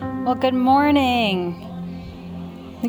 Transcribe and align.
Well, 0.00 0.34
good 0.34 0.54
morning. 0.54 1.66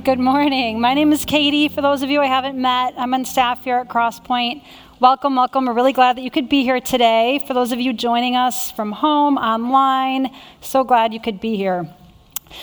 Good 0.01 0.19
morning. 0.19 0.79
My 0.79 0.93
name 0.93 1.11
is 1.11 1.25
Katie. 1.25 1.67
For 1.67 1.81
those 1.81 2.03
of 2.03 2.09
you 2.09 2.21
I 2.21 2.25
haven't 2.27 2.57
met, 2.57 2.93
I'm 2.95 3.13
on 3.13 3.25
staff 3.25 3.65
here 3.65 3.79
at 3.79 3.89
Crosspoint. 3.89 4.63
Welcome, 5.01 5.35
welcome. 5.35 5.65
We're 5.65 5.73
really 5.73 5.91
glad 5.91 6.15
that 6.15 6.21
you 6.21 6.31
could 6.31 6.47
be 6.47 6.63
here 6.63 6.79
today. 6.79 7.43
For 7.45 7.53
those 7.53 7.73
of 7.73 7.81
you 7.81 7.91
joining 7.91 8.37
us 8.37 8.71
from 8.71 8.93
home, 8.93 9.37
online, 9.37 10.33
so 10.61 10.85
glad 10.85 11.13
you 11.13 11.19
could 11.19 11.41
be 11.41 11.57
here. 11.57 11.93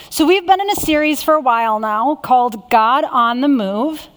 So, 0.09 0.25
we've 0.27 0.47
been 0.47 0.63
in 0.63 0.71
a 0.71 0.77
series 0.77 1.23
for 1.23 1.35
a 1.35 1.41
while 1.41 1.79
now 1.79 2.15
called 2.15 2.71
God 2.71 3.05
on 3.05 3.43
the 3.43 3.49
Move, 3.49 4.09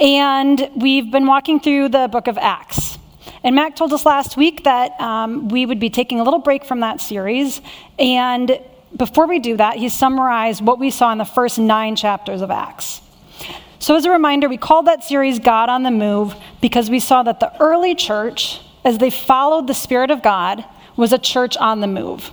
and 0.00 0.70
we've 0.74 1.10
been 1.10 1.26
walking 1.26 1.60
through 1.60 1.90
the 1.90 2.08
book 2.08 2.26
of 2.26 2.38
Acts. 2.38 2.98
And 3.42 3.54
Mac 3.54 3.76
told 3.76 3.92
us 3.92 4.06
last 4.06 4.38
week 4.38 4.64
that 4.64 4.98
um, 4.98 5.48
we 5.48 5.66
would 5.66 5.78
be 5.78 5.90
taking 5.90 6.20
a 6.20 6.24
little 6.24 6.40
break 6.40 6.64
from 6.64 6.80
that 6.80 7.02
series, 7.02 7.60
and 7.98 8.58
before 8.96 9.26
we 9.26 9.38
do 9.38 9.56
that, 9.56 9.76
he 9.76 9.88
summarized 9.88 10.64
what 10.64 10.78
we 10.78 10.90
saw 10.90 11.10
in 11.12 11.18
the 11.18 11.24
first 11.24 11.58
nine 11.58 11.96
chapters 11.96 12.40
of 12.40 12.50
Acts. 12.50 13.00
So, 13.78 13.96
as 13.96 14.04
a 14.04 14.10
reminder, 14.10 14.48
we 14.48 14.56
called 14.56 14.86
that 14.86 15.04
series 15.04 15.38
God 15.38 15.68
on 15.68 15.82
the 15.82 15.90
Move 15.90 16.34
because 16.60 16.88
we 16.88 17.00
saw 17.00 17.22
that 17.24 17.40
the 17.40 17.52
early 17.60 17.94
church, 17.94 18.60
as 18.84 18.98
they 18.98 19.10
followed 19.10 19.66
the 19.66 19.74
Spirit 19.74 20.10
of 20.10 20.22
God, 20.22 20.64
was 20.96 21.12
a 21.12 21.18
church 21.18 21.56
on 21.56 21.80
the 21.80 21.86
move. 21.86 22.30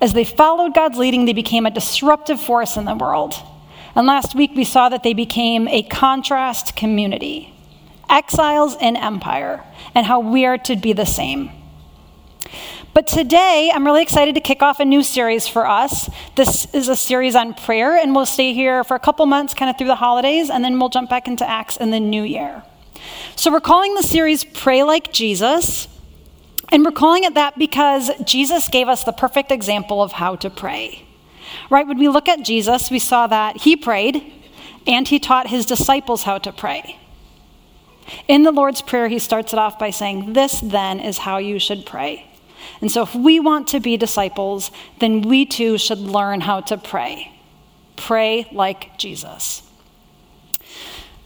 As 0.00 0.12
they 0.12 0.24
followed 0.24 0.74
God's 0.74 0.98
leading, 0.98 1.24
they 1.24 1.32
became 1.32 1.66
a 1.66 1.70
disruptive 1.70 2.40
force 2.40 2.76
in 2.76 2.84
the 2.84 2.94
world. 2.94 3.34
And 3.94 4.06
last 4.06 4.34
week, 4.34 4.52
we 4.54 4.64
saw 4.64 4.88
that 4.90 5.02
they 5.02 5.14
became 5.14 5.66
a 5.66 5.82
contrast 5.82 6.76
community, 6.76 7.54
exiles 8.08 8.76
in 8.80 8.96
empire, 8.96 9.64
and 9.94 10.06
how 10.06 10.20
we 10.20 10.44
are 10.44 10.58
to 10.58 10.76
be 10.76 10.92
the 10.92 11.06
same. 11.06 11.50
But 12.94 13.06
today, 13.06 13.70
I'm 13.72 13.84
really 13.84 14.02
excited 14.02 14.34
to 14.34 14.40
kick 14.40 14.62
off 14.62 14.80
a 14.80 14.84
new 14.84 15.02
series 15.02 15.46
for 15.46 15.66
us. 15.66 16.10
This 16.34 16.72
is 16.74 16.88
a 16.88 16.96
series 16.96 17.36
on 17.36 17.54
prayer, 17.54 17.96
and 17.96 18.14
we'll 18.14 18.26
stay 18.26 18.52
here 18.52 18.82
for 18.82 18.94
a 18.96 18.98
couple 18.98 19.24
months, 19.26 19.54
kind 19.54 19.70
of 19.70 19.78
through 19.78 19.86
the 19.86 19.94
holidays, 19.94 20.50
and 20.50 20.64
then 20.64 20.78
we'll 20.78 20.88
jump 20.88 21.08
back 21.08 21.28
into 21.28 21.48
Acts 21.48 21.76
in 21.76 21.90
the 21.90 22.00
new 22.00 22.22
year. 22.22 22.64
So, 23.36 23.52
we're 23.52 23.60
calling 23.60 23.94
the 23.94 24.02
series 24.02 24.42
Pray 24.44 24.82
Like 24.82 25.12
Jesus, 25.12 25.86
and 26.70 26.84
we're 26.84 26.90
calling 26.90 27.24
it 27.24 27.34
that 27.34 27.58
because 27.58 28.10
Jesus 28.24 28.68
gave 28.68 28.88
us 28.88 29.04
the 29.04 29.12
perfect 29.12 29.52
example 29.52 30.02
of 30.02 30.12
how 30.12 30.34
to 30.36 30.50
pray. 30.50 31.04
Right? 31.70 31.86
When 31.86 31.98
we 31.98 32.08
look 32.08 32.28
at 32.28 32.42
Jesus, 32.42 32.90
we 32.90 32.98
saw 32.98 33.26
that 33.26 33.58
he 33.58 33.76
prayed 33.76 34.32
and 34.86 35.06
he 35.06 35.18
taught 35.18 35.48
his 35.48 35.66
disciples 35.66 36.24
how 36.24 36.38
to 36.38 36.52
pray. 36.52 36.98
In 38.26 38.42
the 38.42 38.52
Lord's 38.52 38.82
Prayer, 38.82 39.08
he 39.08 39.18
starts 39.18 39.52
it 39.52 39.58
off 39.58 39.78
by 39.78 39.90
saying, 39.90 40.32
This 40.32 40.60
then 40.60 40.98
is 40.98 41.18
how 41.18 41.38
you 41.38 41.58
should 41.58 41.86
pray. 41.86 42.27
And 42.80 42.90
so, 42.90 43.02
if 43.02 43.14
we 43.14 43.40
want 43.40 43.68
to 43.68 43.80
be 43.80 43.96
disciples, 43.96 44.70
then 44.98 45.22
we 45.22 45.46
too 45.46 45.78
should 45.78 45.98
learn 45.98 46.40
how 46.40 46.60
to 46.62 46.76
pray. 46.76 47.32
Pray 47.96 48.48
like 48.52 48.96
Jesus. 48.98 49.67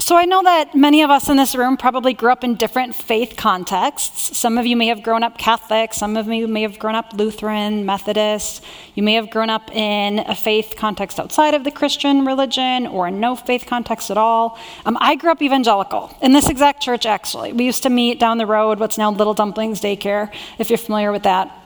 So, 0.04 0.16
I 0.16 0.24
know 0.24 0.42
that 0.42 0.74
many 0.74 1.02
of 1.02 1.10
us 1.10 1.28
in 1.28 1.36
this 1.36 1.54
room 1.54 1.76
probably 1.76 2.12
grew 2.12 2.32
up 2.32 2.42
in 2.42 2.56
different 2.56 2.92
faith 2.92 3.36
contexts. 3.36 4.36
Some 4.36 4.58
of 4.58 4.66
you 4.66 4.76
may 4.76 4.88
have 4.88 5.00
grown 5.00 5.22
up 5.22 5.38
Catholic, 5.38 5.94
some 5.94 6.16
of 6.16 6.26
you 6.26 6.48
may 6.48 6.62
have 6.62 6.80
grown 6.80 6.96
up 6.96 7.12
Lutheran, 7.12 7.86
Methodist. 7.86 8.64
You 8.96 9.04
may 9.04 9.14
have 9.14 9.30
grown 9.30 9.48
up 9.48 9.70
in 9.70 10.18
a 10.18 10.34
faith 10.34 10.74
context 10.76 11.20
outside 11.20 11.54
of 11.54 11.62
the 11.62 11.70
Christian 11.70 12.26
religion 12.26 12.88
or 12.88 13.12
no 13.12 13.36
faith 13.36 13.66
context 13.68 14.10
at 14.10 14.16
all. 14.18 14.58
Um, 14.86 14.98
I 15.00 15.14
grew 15.14 15.30
up 15.30 15.40
evangelical 15.40 16.12
in 16.20 16.32
this 16.32 16.48
exact 16.48 16.82
church, 16.82 17.06
actually. 17.06 17.52
We 17.52 17.64
used 17.64 17.84
to 17.84 17.88
meet 17.88 18.18
down 18.18 18.38
the 18.38 18.46
road, 18.46 18.80
what's 18.80 18.98
now 18.98 19.12
Little 19.12 19.34
Dumplings 19.34 19.80
Daycare, 19.80 20.34
if 20.58 20.68
you're 20.68 20.78
familiar 20.78 21.12
with 21.12 21.22
that. 21.22 21.56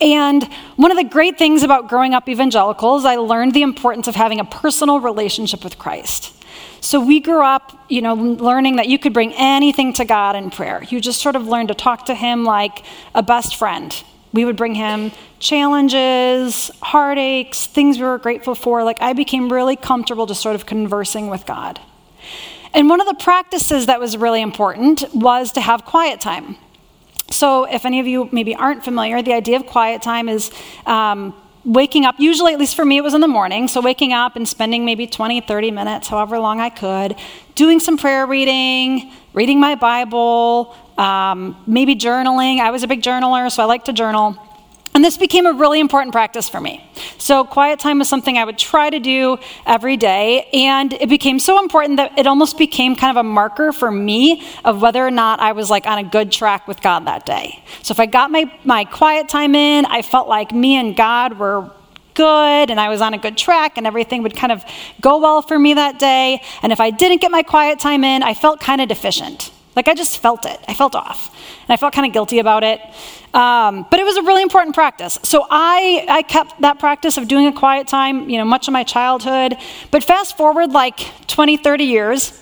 And 0.00 0.42
one 0.74 0.90
of 0.90 0.96
the 0.96 1.04
great 1.04 1.38
things 1.38 1.62
about 1.62 1.88
growing 1.88 2.14
up 2.14 2.28
evangelical 2.28 2.96
is 2.96 3.04
I 3.04 3.14
learned 3.14 3.54
the 3.54 3.62
importance 3.62 4.08
of 4.08 4.16
having 4.16 4.40
a 4.40 4.44
personal 4.44 4.98
relationship 4.98 5.62
with 5.62 5.78
Christ. 5.78 6.34
So 6.80 7.00
we 7.00 7.20
grew 7.20 7.44
up, 7.44 7.84
you 7.88 8.00
know, 8.00 8.14
learning 8.14 8.76
that 8.76 8.88
you 8.88 8.98
could 8.98 9.12
bring 9.12 9.32
anything 9.34 9.92
to 9.94 10.04
God 10.04 10.34
in 10.36 10.50
prayer. 10.50 10.82
You 10.88 11.00
just 11.00 11.20
sort 11.20 11.36
of 11.36 11.46
learned 11.46 11.68
to 11.68 11.74
talk 11.74 12.06
to 12.06 12.14
Him 12.14 12.44
like 12.44 12.84
a 13.14 13.22
best 13.22 13.56
friend. 13.56 13.94
We 14.32 14.44
would 14.44 14.56
bring 14.56 14.74
Him 14.74 15.12
challenges, 15.40 16.70
heartaches, 16.82 17.66
things 17.66 17.98
we 17.98 18.04
were 18.04 18.18
grateful 18.18 18.54
for. 18.54 18.82
Like 18.84 19.02
I 19.02 19.12
became 19.12 19.52
really 19.52 19.76
comfortable 19.76 20.26
just 20.26 20.40
sort 20.40 20.54
of 20.54 20.66
conversing 20.66 21.28
with 21.28 21.44
God. 21.46 21.80
And 22.72 22.88
one 22.88 23.00
of 23.00 23.06
the 23.06 23.14
practices 23.14 23.86
that 23.86 23.98
was 24.00 24.16
really 24.16 24.40
important 24.40 25.04
was 25.12 25.52
to 25.52 25.60
have 25.60 25.84
quiet 25.84 26.20
time. 26.20 26.56
So, 27.30 27.64
if 27.64 27.84
any 27.84 28.00
of 28.00 28.06
you 28.06 28.28
maybe 28.32 28.54
aren't 28.54 28.84
familiar, 28.84 29.22
the 29.22 29.34
idea 29.34 29.56
of 29.56 29.66
quiet 29.66 30.02
time 30.02 30.28
is 30.28 30.50
um, 30.84 31.34
waking 31.64 32.04
up, 32.04 32.16
usually, 32.18 32.52
at 32.52 32.58
least 32.58 32.74
for 32.74 32.84
me, 32.84 32.96
it 32.96 33.02
was 33.02 33.14
in 33.14 33.20
the 33.20 33.28
morning. 33.28 33.68
So, 33.68 33.80
waking 33.80 34.12
up 34.12 34.36
and 34.36 34.48
spending 34.48 34.84
maybe 34.84 35.06
20, 35.06 35.40
30 35.40 35.70
minutes, 35.70 36.08
however 36.08 36.38
long 36.38 36.60
I 36.60 36.70
could, 36.70 37.16
doing 37.54 37.80
some 37.80 37.96
prayer 37.96 38.26
reading, 38.26 39.12
reading 39.32 39.60
my 39.60 39.74
Bible, 39.74 40.74
um, 40.98 41.56
maybe 41.66 41.94
journaling. 41.94 42.60
I 42.60 42.70
was 42.70 42.82
a 42.82 42.88
big 42.88 43.02
journaler, 43.02 43.50
so 43.50 43.62
I 43.62 43.66
like 43.66 43.84
to 43.86 43.92
journal. 43.92 44.36
And 44.92 45.04
this 45.04 45.16
became 45.16 45.46
a 45.46 45.52
really 45.52 45.78
important 45.78 46.12
practice 46.12 46.48
for 46.48 46.60
me. 46.60 46.84
So, 47.16 47.44
quiet 47.44 47.78
time 47.78 48.00
was 48.00 48.08
something 48.08 48.36
I 48.36 48.44
would 48.44 48.58
try 48.58 48.90
to 48.90 48.98
do 48.98 49.38
every 49.64 49.96
day. 49.96 50.48
And 50.52 50.92
it 50.92 51.08
became 51.08 51.38
so 51.38 51.60
important 51.60 51.98
that 51.98 52.18
it 52.18 52.26
almost 52.26 52.58
became 52.58 52.96
kind 52.96 53.16
of 53.16 53.20
a 53.24 53.28
marker 53.28 53.72
for 53.72 53.90
me 53.90 54.42
of 54.64 54.82
whether 54.82 55.06
or 55.06 55.12
not 55.12 55.38
I 55.38 55.52
was 55.52 55.70
like 55.70 55.86
on 55.86 55.98
a 55.98 56.02
good 56.02 56.32
track 56.32 56.66
with 56.66 56.82
God 56.82 57.06
that 57.06 57.24
day. 57.24 57.62
So, 57.82 57.92
if 57.92 58.00
I 58.00 58.06
got 58.06 58.32
my, 58.32 58.52
my 58.64 58.84
quiet 58.84 59.28
time 59.28 59.54
in, 59.54 59.86
I 59.86 60.02
felt 60.02 60.28
like 60.28 60.50
me 60.52 60.76
and 60.76 60.96
God 60.96 61.38
were 61.38 61.70
good 62.14 62.70
and 62.70 62.80
I 62.80 62.88
was 62.88 63.00
on 63.00 63.14
a 63.14 63.18
good 63.18 63.38
track 63.38 63.78
and 63.78 63.86
everything 63.86 64.24
would 64.24 64.36
kind 64.36 64.52
of 64.52 64.64
go 65.00 65.18
well 65.18 65.40
for 65.40 65.58
me 65.58 65.74
that 65.74 65.98
day. 65.98 66.42
And 66.62 66.72
if 66.72 66.80
I 66.80 66.90
didn't 66.90 67.20
get 67.20 67.30
my 67.30 67.42
quiet 67.42 67.78
time 67.78 68.02
in, 68.02 68.22
I 68.22 68.34
felt 68.34 68.60
kind 68.60 68.80
of 68.80 68.88
deficient. 68.88 69.52
Like 69.76 69.88
I 69.88 69.94
just 69.94 70.18
felt 70.18 70.44
it. 70.44 70.58
I 70.66 70.74
felt 70.74 70.94
off. 70.94 71.34
And 71.62 71.70
I 71.70 71.76
felt 71.76 71.92
kind 71.92 72.06
of 72.06 72.12
guilty 72.12 72.38
about 72.38 72.64
it. 72.64 72.80
Um, 73.32 73.86
but 73.90 74.00
it 74.00 74.04
was 74.04 74.16
a 74.16 74.22
really 74.22 74.42
important 74.42 74.74
practice. 74.74 75.18
So 75.22 75.46
I, 75.48 76.04
I 76.08 76.22
kept 76.22 76.60
that 76.60 76.78
practice 76.78 77.16
of 77.16 77.28
doing 77.28 77.46
a 77.46 77.52
quiet 77.52 77.86
time, 77.86 78.28
you 78.28 78.38
know, 78.38 78.44
much 78.44 78.66
of 78.66 78.72
my 78.72 78.82
childhood. 78.82 79.56
But 79.90 80.02
fast 80.02 80.36
forward 80.36 80.72
like 80.72 80.98
20, 81.28 81.56
30 81.56 81.84
years, 81.84 82.40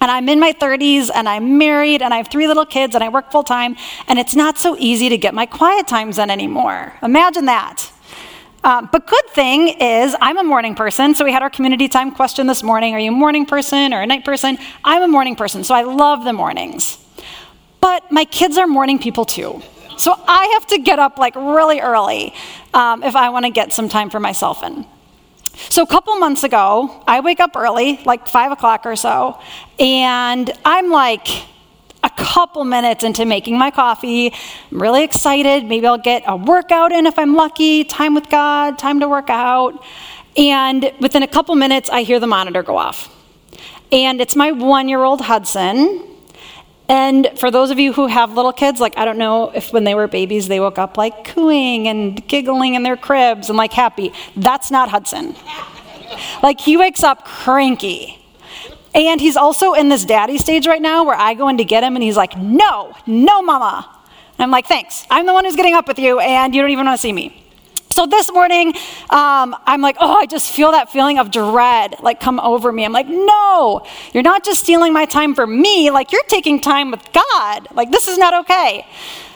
and 0.00 0.10
I'm 0.10 0.28
in 0.28 0.38
my 0.38 0.52
30s 0.52 1.10
and 1.12 1.28
I'm 1.28 1.58
married 1.58 2.02
and 2.02 2.14
I 2.14 2.18
have 2.18 2.28
three 2.28 2.46
little 2.46 2.66
kids 2.66 2.94
and 2.94 3.02
I 3.02 3.08
work 3.08 3.32
full 3.32 3.42
time, 3.42 3.76
and 4.06 4.18
it's 4.18 4.36
not 4.36 4.58
so 4.58 4.76
easy 4.78 5.08
to 5.08 5.18
get 5.18 5.34
my 5.34 5.46
quiet 5.46 5.88
times 5.88 6.18
in 6.18 6.30
anymore. 6.30 6.92
Imagine 7.02 7.46
that. 7.46 7.90
Um, 8.64 8.88
but 8.90 9.06
good 9.06 9.26
thing 9.28 9.68
is, 9.80 10.16
I'm 10.20 10.38
a 10.38 10.44
morning 10.44 10.74
person. 10.74 11.14
So 11.14 11.24
we 11.24 11.32
had 11.32 11.42
our 11.42 11.50
community 11.50 11.88
time 11.88 12.10
question 12.10 12.46
this 12.46 12.62
morning 12.62 12.94
Are 12.94 12.98
you 12.98 13.10
a 13.10 13.14
morning 13.14 13.46
person 13.46 13.92
or 13.92 14.02
a 14.02 14.06
night 14.06 14.24
person? 14.24 14.58
I'm 14.84 15.02
a 15.02 15.08
morning 15.08 15.36
person, 15.36 15.64
so 15.64 15.74
I 15.74 15.82
love 15.82 16.24
the 16.24 16.32
mornings. 16.32 16.98
But 17.80 18.10
my 18.10 18.24
kids 18.24 18.58
are 18.58 18.66
morning 18.66 18.98
people 18.98 19.24
too. 19.24 19.62
So 19.96 20.14
I 20.26 20.56
have 20.58 20.66
to 20.68 20.78
get 20.78 20.98
up 20.98 21.18
like 21.18 21.34
really 21.34 21.80
early 21.80 22.34
um, 22.74 23.02
if 23.02 23.16
I 23.16 23.30
want 23.30 23.44
to 23.46 23.50
get 23.50 23.72
some 23.72 23.88
time 23.88 24.10
for 24.10 24.20
myself 24.20 24.62
in. 24.62 24.86
So 25.70 25.82
a 25.82 25.86
couple 25.86 26.14
months 26.16 26.44
ago, 26.44 27.02
I 27.06 27.20
wake 27.20 27.40
up 27.40 27.56
early, 27.56 28.00
like 28.04 28.28
five 28.28 28.52
o'clock 28.52 28.86
or 28.86 28.94
so, 28.94 29.40
and 29.78 30.50
I'm 30.64 30.90
like, 30.90 31.26
couple 32.18 32.64
minutes 32.64 33.04
into 33.04 33.24
making 33.24 33.58
my 33.58 33.70
coffee. 33.70 34.32
I'm 34.70 34.82
really 34.82 35.04
excited. 35.04 35.64
Maybe 35.64 35.86
I'll 35.86 35.96
get 35.96 36.24
a 36.26 36.36
workout 36.36 36.92
in 36.92 37.06
if 37.06 37.18
I'm 37.18 37.34
lucky, 37.34 37.84
time 37.84 38.14
with 38.14 38.28
God, 38.28 38.78
time 38.78 39.00
to 39.00 39.08
work 39.08 39.30
out. 39.30 39.82
And 40.36 40.92
within 41.00 41.22
a 41.22 41.28
couple 41.28 41.54
minutes, 41.54 41.88
I 41.88 42.02
hear 42.02 42.20
the 42.20 42.26
monitor 42.26 42.62
go 42.62 42.76
off. 42.76 43.14
And 43.90 44.20
it's 44.20 44.36
my 44.36 44.52
one 44.52 44.88
year 44.88 45.02
old 45.02 45.20
Hudson. 45.20 46.04
And 46.88 47.30
for 47.36 47.50
those 47.50 47.70
of 47.70 47.78
you 47.78 47.92
who 47.92 48.06
have 48.06 48.32
little 48.32 48.52
kids, 48.52 48.80
like 48.80 48.96
I 48.96 49.04
don't 49.04 49.18
know 49.18 49.50
if 49.50 49.72
when 49.72 49.84
they 49.84 49.94
were 49.94 50.08
babies 50.08 50.48
they 50.48 50.58
woke 50.58 50.78
up 50.78 50.96
like 50.96 51.24
cooing 51.24 51.86
and 51.86 52.26
giggling 52.26 52.74
in 52.74 52.82
their 52.82 52.96
cribs 52.96 53.48
and 53.48 53.58
like 53.58 53.72
happy. 53.72 54.12
That's 54.36 54.70
not 54.70 54.88
Hudson. 54.88 55.36
Like 56.42 56.60
he 56.60 56.76
wakes 56.76 57.02
up 57.04 57.24
cranky. 57.24 58.18
And 58.94 59.20
he's 59.20 59.36
also 59.36 59.74
in 59.74 59.88
this 59.88 60.04
daddy 60.04 60.38
stage 60.38 60.66
right 60.66 60.82
now 60.82 61.04
where 61.04 61.16
I 61.16 61.34
go 61.34 61.48
in 61.48 61.58
to 61.58 61.64
get 61.64 61.84
him 61.84 61.94
and 61.94 62.02
he's 62.02 62.16
like, 62.16 62.36
no, 62.36 62.94
no, 63.06 63.42
mama. 63.42 63.88
And 64.38 64.44
I'm 64.44 64.50
like, 64.50 64.66
thanks. 64.66 65.06
I'm 65.10 65.26
the 65.26 65.32
one 65.32 65.44
who's 65.44 65.56
getting 65.56 65.74
up 65.74 65.86
with 65.86 65.98
you 65.98 66.20
and 66.20 66.54
you 66.54 66.62
don't 66.62 66.70
even 66.70 66.86
want 66.86 66.98
to 66.98 67.02
see 67.02 67.12
me. 67.12 67.44
So 67.90 68.06
this 68.06 68.32
morning, 68.32 68.68
um, 69.10 69.56
I'm 69.66 69.80
like, 69.80 69.96
oh, 69.98 70.14
I 70.14 70.26
just 70.26 70.52
feel 70.52 70.70
that 70.70 70.92
feeling 70.92 71.18
of 71.18 71.32
dread 71.32 71.96
like 72.00 72.20
come 72.20 72.38
over 72.38 72.70
me. 72.70 72.84
I'm 72.84 72.92
like, 72.92 73.08
no, 73.08 73.84
you're 74.12 74.22
not 74.22 74.44
just 74.44 74.60
stealing 74.60 74.92
my 74.92 75.04
time 75.04 75.34
for 75.34 75.46
me, 75.46 75.90
like 75.90 76.12
you're 76.12 76.22
taking 76.28 76.60
time 76.60 76.92
with 76.92 77.02
God. 77.12 77.66
Like 77.74 77.90
this 77.90 78.06
is 78.06 78.16
not 78.16 78.34
okay. 78.44 78.86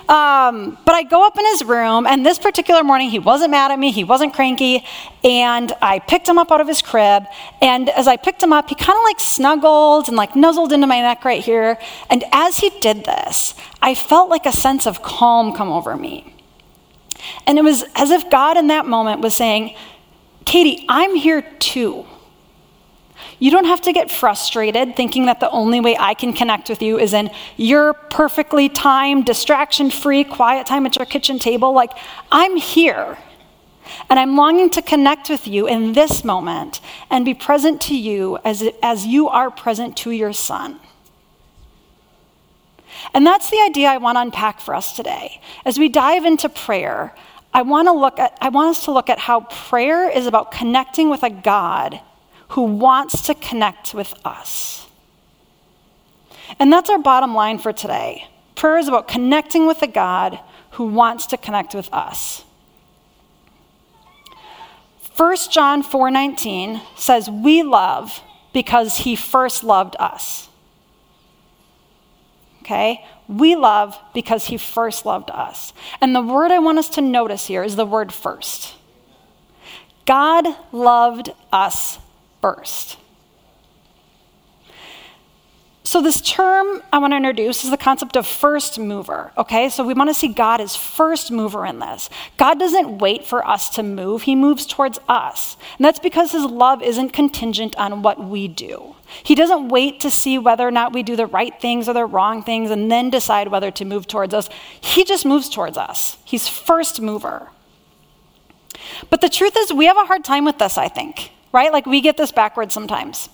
Um, 0.09 0.79
but 0.85 0.95
I 0.95 1.05
go 1.05 1.27
up 1.27 1.39
in 1.39 1.47
his 1.47 1.65
room, 1.65 2.07
and 2.07 2.27
this 2.27 2.39
particular 2.39 2.83
morning, 2.83 3.11
he 3.11 3.19
wasn't 3.19 3.53
mad 3.53 3.71
at 3.71 3.79
me, 3.79 3.93
he 3.93 4.05
wasn't 4.05 4.35
cranky, 4.35 4.85
and 5.23 5.73
I 5.81 6.01
picked 6.01 6.29
him 6.29 6.39
up 6.39 6.51
out 6.51 6.61
of 6.61 6.69
his 6.69 6.83
crib. 6.83 7.25
And 7.61 7.89
as 7.91 8.09
I 8.09 8.17
picked 8.17 8.43
him 8.43 8.53
up, 8.53 8.69
he 8.69 8.75
kind 8.75 8.97
of 8.97 9.05
like 9.05 9.21
snuggled 9.21 10.09
and 10.09 10.17
like 10.17 10.35
nuzzled 10.35 10.73
into 10.73 10.87
my 10.87 11.01
neck 11.01 11.25
right 11.25 11.43
here. 11.43 11.79
And 12.11 12.25
as 12.33 12.59
he 12.59 12.71
did 12.81 13.05
this, 13.05 13.55
I 13.81 13.95
felt 13.95 14.29
like 14.29 14.47
a 14.47 14.53
sense 14.53 14.87
of 14.87 15.03
calm 15.03 15.53
come 15.53 15.71
over 15.71 15.97
me. 15.97 16.35
And 17.47 17.59
it 17.59 17.63
was 17.63 17.85
as 17.95 18.11
if 18.11 18.29
God 18.31 18.57
in 18.57 18.67
that 18.69 18.87
moment 18.87 19.21
was 19.21 19.37
saying, 19.37 19.77
Katie, 20.45 20.85
I'm 20.89 21.15
here 21.15 21.43
too. 21.43 22.07
You 23.39 23.51
don't 23.51 23.65
have 23.65 23.81
to 23.83 23.93
get 23.93 24.11
frustrated 24.11 24.97
thinking 24.97 25.27
that 25.27 25.41
the 25.41 25.51
only 25.51 25.81
way 25.81 25.97
I 25.99 26.15
can 26.15 26.33
connect 26.33 26.69
with 26.69 26.83
you 26.83 26.99
is 26.99 27.13
in 27.13 27.31
your 27.57 27.93
perfectly 27.95 28.69
timed, 28.69 29.27
distraction 29.27 29.91
free, 29.91 30.25
quiet 30.25 30.67
time 30.67 30.87
at 30.87 30.97
your 30.97 31.07
kitchen 31.07 31.39
table. 31.39 31.73
Like, 31.73 31.93
I'm 32.31 32.57
here. 32.57 33.19
And 34.09 34.19
I'm 34.19 34.37
longing 34.37 34.71
to 34.71 34.83
connect 34.83 35.29
with 35.29 35.47
you 35.47 35.67
in 35.67 35.93
this 35.93 36.25
moment 36.25 36.81
and 37.11 37.25
be 37.25 37.35
present 37.35 37.81
to 37.83 37.97
you 37.97 38.39
as, 38.45 38.63
as 38.83 39.07
you 39.07 39.29
are 39.29 39.51
present 39.51 39.97
to 39.99 40.11
your 40.11 40.33
son. 40.33 40.81
And 43.15 43.27
that's 43.27 43.51
the 43.51 43.61
idea 43.61 43.89
I 43.89 43.99
want 43.99 44.17
to 44.17 44.23
unpack 44.23 44.61
for 44.61 44.75
us 44.75 44.95
today. 44.95 45.41
As 45.65 45.79
we 45.79 45.89
dive 45.89 46.25
into 46.25 46.49
prayer, 46.49 47.15
I 47.53 47.63
want 47.63 47.89
to 47.89 47.93
look 47.93 48.19
at 48.19 48.37
I 48.41 48.49
want 48.49 48.77
us 48.77 48.85
to 48.85 48.93
look 48.93 49.11
at 49.11 49.19
how 49.19 49.41
prayer 49.41 50.09
is 50.09 50.27
about 50.27 50.53
connecting 50.53 51.11
with 51.11 51.23
a 51.23 51.31
God 51.31 52.01
who 52.53 52.63
wants 52.63 53.23
to 53.23 53.35
connect 53.35 53.95
with 53.95 54.15
us. 54.27 54.87
And 56.59 56.71
that's 56.71 56.91
our 56.91 56.99
bottom 56.99 57.35
line 57.35 57.59
for 57.59 57.73
today. 57.73 58.29
Prayer 58.57 58.77
is 58.77 58.89
about 58.89 59.09
connecting 59.09 59.67
with 59.67 59.81
a 59.81 59.87
God 59.87 60.39
who 60.73 60.85
wants 60.85 61.25
to 61.27 61.39
connect 61.39 61.75
with 61.75 61.89
us. 61.95 62.45
1 65.17 65.51
John 65.51 65.83
4:19 65.83 66.83
says 66.95 67.31
we 67.31 67.63
love 67.63 68.21
because 68.53 68.99
he 68.99 69.17
first 69.17 69.65
loved 69.65 69.97
us. 69.99 70.49
Okay? 72.63 73.03
We 73.29 73.57
love 73.57 73.99
because 74.13 74.45
he 74.45 74.59
first 74.59 75.07
loved 75.07 75.31
us. 75.31 75.73
And 76.03 76.15
the 76.15 76.21
word 76.21 76.51
I 76.51 76.59
want 76.59 76.79
us 76.79 76.91
to 76.91 77.01
notice 77.01 77.47
here 77.47 77.65
is 77.65 77.77
the 77.77 77.87
word 77.87 78.13
first. 78.13 78.75
God 80.05 80.47
loved 80.71 81.31
us 81.51 81.99
first. 82.43 82.99
So, 85.85 86.01
this 86.01 86.23
term 86.23 86.83
I 86.93 86.99
want 86.99 87.13
to 87.13 87.17
introduce 87.17 87.65
is 87.65 87.71
the 87.71 87.77
concept 87.77 88.17
of 88.17 88.27
first 88.27 88.79
mover, 88.79 89.31
okay? 89.37 89.69
So, 89.69 89.85
we 89.85 89.93
want 89.93 90.09
to 90.09 90.15
see 90.15 90.29
God 90.29 90.61
as 90.61 90.75
first 90.75 91.31
mover 91.31 91.67
in 91.67 91.81
this. 91.81 92.09
God 92.39 92.59
doesn't 92.59 92.99
wait 92.99 93.27
for 93.27 93.47
us 93.47 93.69
to 93.71 93.83
move, 93.83 94.23
He 94.23 94.35
moves 94.35 94.65
towards 94.65 94.99
us. 95.07 95.57
And 95.77 95.85
that's 95.85 95.99
because 95.99 96.33
His 96.33 96.45
love 96.45 96.83
isn't 96.83 97.11
contingent 97.11 97.77
on 97.77 98.01
what 98.01 98.25
we 98.25 98.49
do. 98.49 98.97
He 99.23 99.35
doesn't 99.35 99.69
wait 99.69 100.01
to 100.01 100.11
see 100.11 100.39
whether 100.39 100.67
or 100.67 100.71
not 100.71 100.95
we 100.95 101.03
do 101.03 101.15
the 101.17 101.27
right 101.27 101.61
things 101.61 101.91
or 101.91 101.93
the 101.93 102.07
wrong 102.07 102.43
things 102.43 102.71
and 102.71 102.91
then 102.91 103.11
decide 103.11 103.49
whether 103.49 103.71
to 103.73 103.85
move 103.85 104.07
towards 104.07 104.33
us. 104.33 104.49
He 104.81 105.05
just 105.05 105.27
moves 105.27 105.51
towards 105.51 105.77
us. 105.77 106.17
He's 106.25 106.49
first 106.49 107.03
mover. 107.03 107.51
But 109.11 109.21
the 109.21 109.29
truth 109.29 109.57
is, 109.59 109.75
we 109.75 109.85
have 109.87 109.99
a 109.99 110.07
hard 110.07 110.25
time 110.25 110.47
with 110.47 110.59
this, 110.59 110.79
I 110.79 110.89
think 110.89 111.33
right? 111.53 111.73
Like 111.73 111.87
we 111.87 112.01
get 112.01 112.17
this 112.17 112.33
backwards 112.33 112.75
sometimes. 112.75 113.29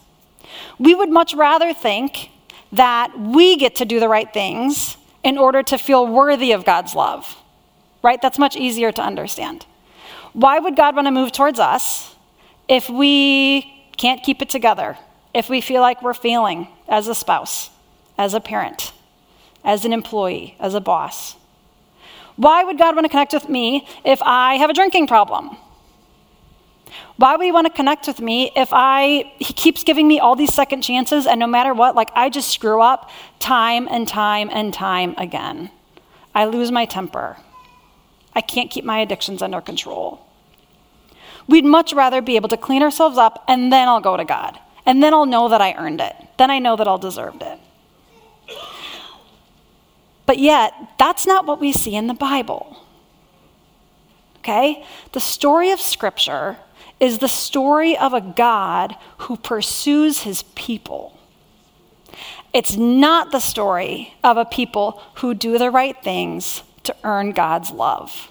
We 0.79 0.94
would 0.94 1.11
much 1.11 1.35
rather 1.35 1.73
think 1.73 2.31
that 2.73 3.19
we 3.19 3.56
get 3.56 3.76
to 3.76 3.85
do 3.85 4.00
the 4.00 4.09
right 4.09 4.32
things 4.32 4.97
in 5.25 5.38
order 5.38 5.62
to 5.62 5.79
feel 5.79 6.06
worthy 6.06 6.53
of 6.53 6.65
God's 6.65 6.94
love, 6.94 7.37
right? 8.03 8.20
That's 8.20 8.38
much 8.38 8.56
easier 8.56 8.93
to 8.93 9.03
understand. 9.03 9.67
Why 10.32 10.59
would 10.59 10.76
God 10.76 10.94
want 10.94 11.06
to 11.06 11.11
move 11.11 11.32
towards 11.32 11.59
us 11.59 12.15
if 12.69 12.88
we 12.88 13.62
can't 13.97 14.23
keep 14.23 14.43
it 14.43 14.49
together, 14.49 14.99
if 15.35 15.49
we 15.49 15.61
feel 15.61 15.81
like 15.81 16.03
we're 16.03 16.14
failing 16.14 16.69
as 16.88 17.09
a 17.09 17.14
spouse, 17.14 17.71
as 18.17 18.35
a 18.35 18.41
parent, 18.41 18.93
as 19.64 19.85
an 19.85 19.93
employee, 19.93 20.55
as 20.61 20.75
a 20.75 20.81
boss? 20.81 21.37
Why 22.37 22.62
would 22.62 22.79
God 22.79 22.94
want 22.94 23.05
to 23.05 23.09
connect 23.09 23.32
with 23.32 23.49
me 23.49 23.88
if 24.05 24.23
I 24.23 24.55
have 24.55 24.71
a 24.71 24.75
drinking 24.75 25.09
problem? 25.09 25.56
Why 27.19 27.35
would 27.35 27.44
he 27.44 27.50
want 27.50 27.67
to 27.67 27.73
connect 27.73 28.06
with 28.06 28.20
me 28.20 28.53
if 28.55 28.69
I 28.73 29.32
he 29.38 29.53
keeps 29.53 29.82
giving 29.82 30.06
me 30.06 30.20
all 30.20 30.37
these 30.37 30.55
second 30.55 30.82
chances 30.82 31.26
and 31.26 31.41
no 31.41 31.49
matter 31.49 31.75
what, 31.75 31.97
like 31.97 32.11
I 32.15 32.31
just 32.31 32.49
screw 32.49 32.81
up 32.81 33.11
time 33.41 33.88
and 33.91 34.06
time 34.06 34.49
and 34.53 34.73
time 34.73 35.17
again? 35.19 35.70
I 36.32 36.44
lose 36.44 36.70
my 36.70 36.85
temper. 36.85 37.37
I 38.35 38.41
can't 38.41 38.70
keep 38.70 38.85
my 38.85 39.00
addictions 39.00 39.43
under 39.43 39.61
control. 39.61 40.25
We'd 41.49 41.65
much 41.65 41.93
rather 41.93 42.23
be 42.23 42.37
able 42.37 42.50
to 42.50 42.56
clean 42.56 42.85
ourselves 42.85 43.19
up 43.19 43.43
and 43.49 43.73
then 43.73 43.88
I'll 43.88 44.00
go 44.00 44.17
to 44.17 44.25
God. 44.25 44.61
And 44.87 45.03
then 45.03 45.12
I'll 45.12 45.26
know 45.26 45.49
that 45.49 45.61
I 45.61 45.73
earned 45.73 46.00
it. 46.00 46.14
Then 46.38 46.53
I 46.53 46.61
know 46.61 46.76
that 46.76 46.87
I'll 46.87 46.99
deserved 46.99 47.43
it. 47.43 47.59
But 50.25 50.38
yet, 50.38 50.73
that's 50.99 51.26
not 51.26 51.47
what 51.47 51.59
we 51.59 51.73
see 51.73 51.97
in 51.97 52.06
the 52.06 52.14
Bible. 52.14 52.76
Okay? 54.38 54.85
The 55.12 55.21
story 55.21 55.73
of 55.73 55.81
Scripture 55.81 56.59
is 57.00 57.19
the 57.19 57.29
story 57.29 57.97
of 57.97 58.12
a 58.12 58.21
God 58.21 58.97
who 59.19 59.37
pursues 59.37 60.23
his 60.23 60.43
people. 60.55 61.19
It's 62.53 62.77
not 62.77 63.31
the 63.31 63.41
story 63.41 64.15
of 64.25 64.37
a 64.37 64.45
people 64.45 65.03
who 65.17 65.35
do 65.35 65.59
the 65.59 65.71
right 65.71 65.97
things 66.03 66.62
to 66.85 66.97
earn 67.05 67.33
God's 67.33 67.71
love. 67.71 68.31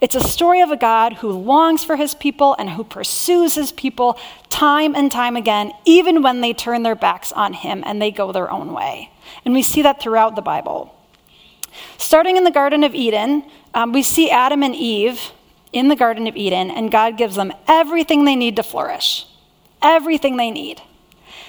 It's 0.00 0.14
a 0.16 0.20
story 0.20 0.60
of 0.60 0.70
a 0.70 0.76
God 0.76 1.14
who 1.14 1.30
longs 1.30 1.84
for 1.84 1.96
his 1.96 2.14
people 2.14 2.56
and 2.58 2.70
who 2.70 2.82
pursues 2.82 3.54
his 3.54 3.70
people 3.70 4.18
time 4.50 4.96
and 4.96 5.10
time 5.10 5.36
again, 5.36 5.72
even 5.84 6.22
when 6.22 6.40
they 6.40 6.52
turn 6.52 6.82
their 6.82 6.96
backs 6.96 7.32
on 7.32 7.52
him 7.52 7.84
and 7.86 8.02
they 8.02 8.10
go 8.10 8.32
their 8.32 8.50
own 8.50 8.72
way. 8.72 9.10
And 9.44 9.54
we 9.54 9.62
see 9.62 9.82
that 9.82 10.02
throughout 10.02 10.34
the 10.34 10.42
Bible. 10.42 10.94
Starting 11.98 12.36
in 12.36 12.42
the 12.44 12.50
Garden 12.50 12.82
of 12.82 12.94
Eden, 12.94 13.44
um, 13.74 13.92
we 13.92 14.02
see 14.02 14.28
Adam 14.28 14.62
and 14.62 14.74
Eve 14.74 15.30
in 15.72 15.88
the 15.88 15.96
Garden 15.96 16.26
of 16.26 16.36
Eden, 16.36 16.70
and 16.70 16.90
God 16.90 17.16
gives 17.16 17.36
them 17.36 17.52
everything 17.66 18.24
they 18.24 18.36
need 18.36 18.56
to 18.56 18.62
flourish. 18.62 19.26
Everything 19.80 20.36
they 20.36 20.50
need. 20.50 20.82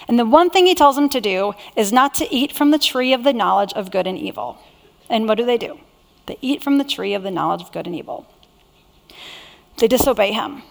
And 0.07 0.17
the 0.17 0.25
one 0.25 0.49
thing 0.49 0.65
He 0.65 0.75
tells 0.75 0.95
them 0.95 1.09
to 1.09 1.21
do 1.21 1.53
is 1.75 1.91
not 1.91 2.13
to 2.15 2.33
eat 2.33 2.51
from 2.51 2.71
the 2.71 2.79
tree 2.79 3.13
of 3.13 3.23
the 3.23 3.33
knowledge 3.33 3.73
of 3.73 3.91
good 3.91 4.07
and 4.07 4.17
evil. 4.17 4.57
And 5.09 5.27
what 5.27 5.37
do 5.37 5.45
they 5.45 5.57
do? 5.57 5.79
They 6.25 6.37
eat 6.41 6.63
from 6.63 6.77
the 6.77 6.83
tree 6.83 7.13
of 7.13 7.23
the 7.23 7.31
knowledge 7.31 7.61
of 7.61 7.71
good 7.71 7.85
and 7.85 7.95
evil. 7.95 8.27
They 9.77 9.87
disobey 9.87 10.31
Him. 10.31 10.63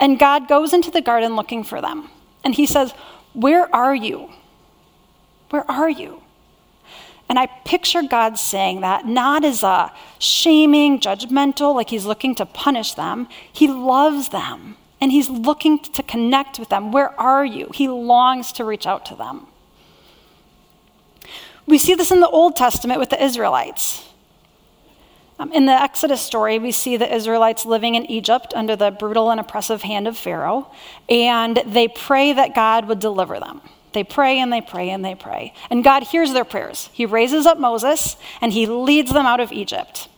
And 0.00 0.18
God 0.18 0.48
goes 0.48 0.72
into 0.72 0.90
the 0.90 1.00
garden 1.00 1.36
looking 1.36 1.62
for 1.62 1.80
them. 1.80 2.10
And 2.42 2.54
He 2.54 2.66
says, 2.66 2.92
Where 3.32 3.72
are 3.74 3.94
you? 3.94 4.30
Where 5.50 5.68
are 5.70 5.90
you? 5.90 6.23
And 7.34 7.38
I 7.40 7.46
picture 7.64 8.04
God 8.04 8.38
saying 8.38 8.82
that 8.82 9.06
not 9.06 9.44
as 9.44 9.64
a 9.64 9.92
shaming, 10.20 11.00
judgmental, 11.00 11.74
like 11.74 11.90
he's 11.90 12.04
looking 12.04 12.36
to 12.36 12.46
punish 12.46 12.94
them. 12.94 13.26
He 13.52 13.66
loves 13.66 14.28
them 14.28 14.76
and 15.00 15.10
he's 15.10 15.28
looking 15.28 15.80
to 15.80 16.04
connect 16.04 16.60
with 16.60 16.68
them. 16.68 16.92
Where 16.92 17.20
are 17.20 17.44
you? 17.44 17.70
He 17.74 17.88
longs 17.88 18.52
to 18.52 18.64
reach 18.64 18.86
out 18.86 19.04
to 19.06 19.16
them. 19.16 19.48
We 21.66 21.76
see 21.76 21.96
this 21.96 22.12
in 22.12 22.20
the 22.20 22.28
Old 22.28 22.54
Testament 22.54 23.00
with 23.00 23.10
the 23.10 23.20
Israelites. 23.20 24.08
Um, 25.40 25.50
in 25.50 25.66
the 25.66 25.72
Exodus 25.72 26.22
story, 26.22 26.60
we 26.60 26.70
see 26.70 26.96
the 26.96 27.12
Israelites 27.12 27.66
living 27.66 27.96
in 27.96 28.06
Egypt 28.06 28.52
under 28.54 28.76
the 28.76 28.92
brutal 28.92 29.32
and 29.32 29.40
oppressive 29.40 29.82
hand 29.82 30.06
of 30.06 30.16
Pharaoh, 30.16 30.70
and 31.08 31.60
they 31.66 31.88
pray 31.88 32.32
that 32.32 32.54
God 32.54 32.86
would 32.86 33.00
deliver 33.00 33.40
them. 33.40 33.60
They 33.94 34.04
pray 34.04 34.40
and 34.40 34.52
they 34.52 34.60
pray 34.60 34.90
and 34.90 35.04
they 35.04 35.14
pray. 35.14 35.54
And 35.70 35.82
God 35.82 36.02
hears 36.02 36.32
their 36.32 36.44
prayers. 36.44 36.90
He 36.92 37.06
raises 37.06 37.46
up 37.46 37.58
Moses 37.58 38.16
and 38.40 38.52
he 38.52 38.66
leads 38.66 39.12
them 39.12 39.24
out 39.24 39.40
of 39.40 39.52
Egypt. 39.52 40.08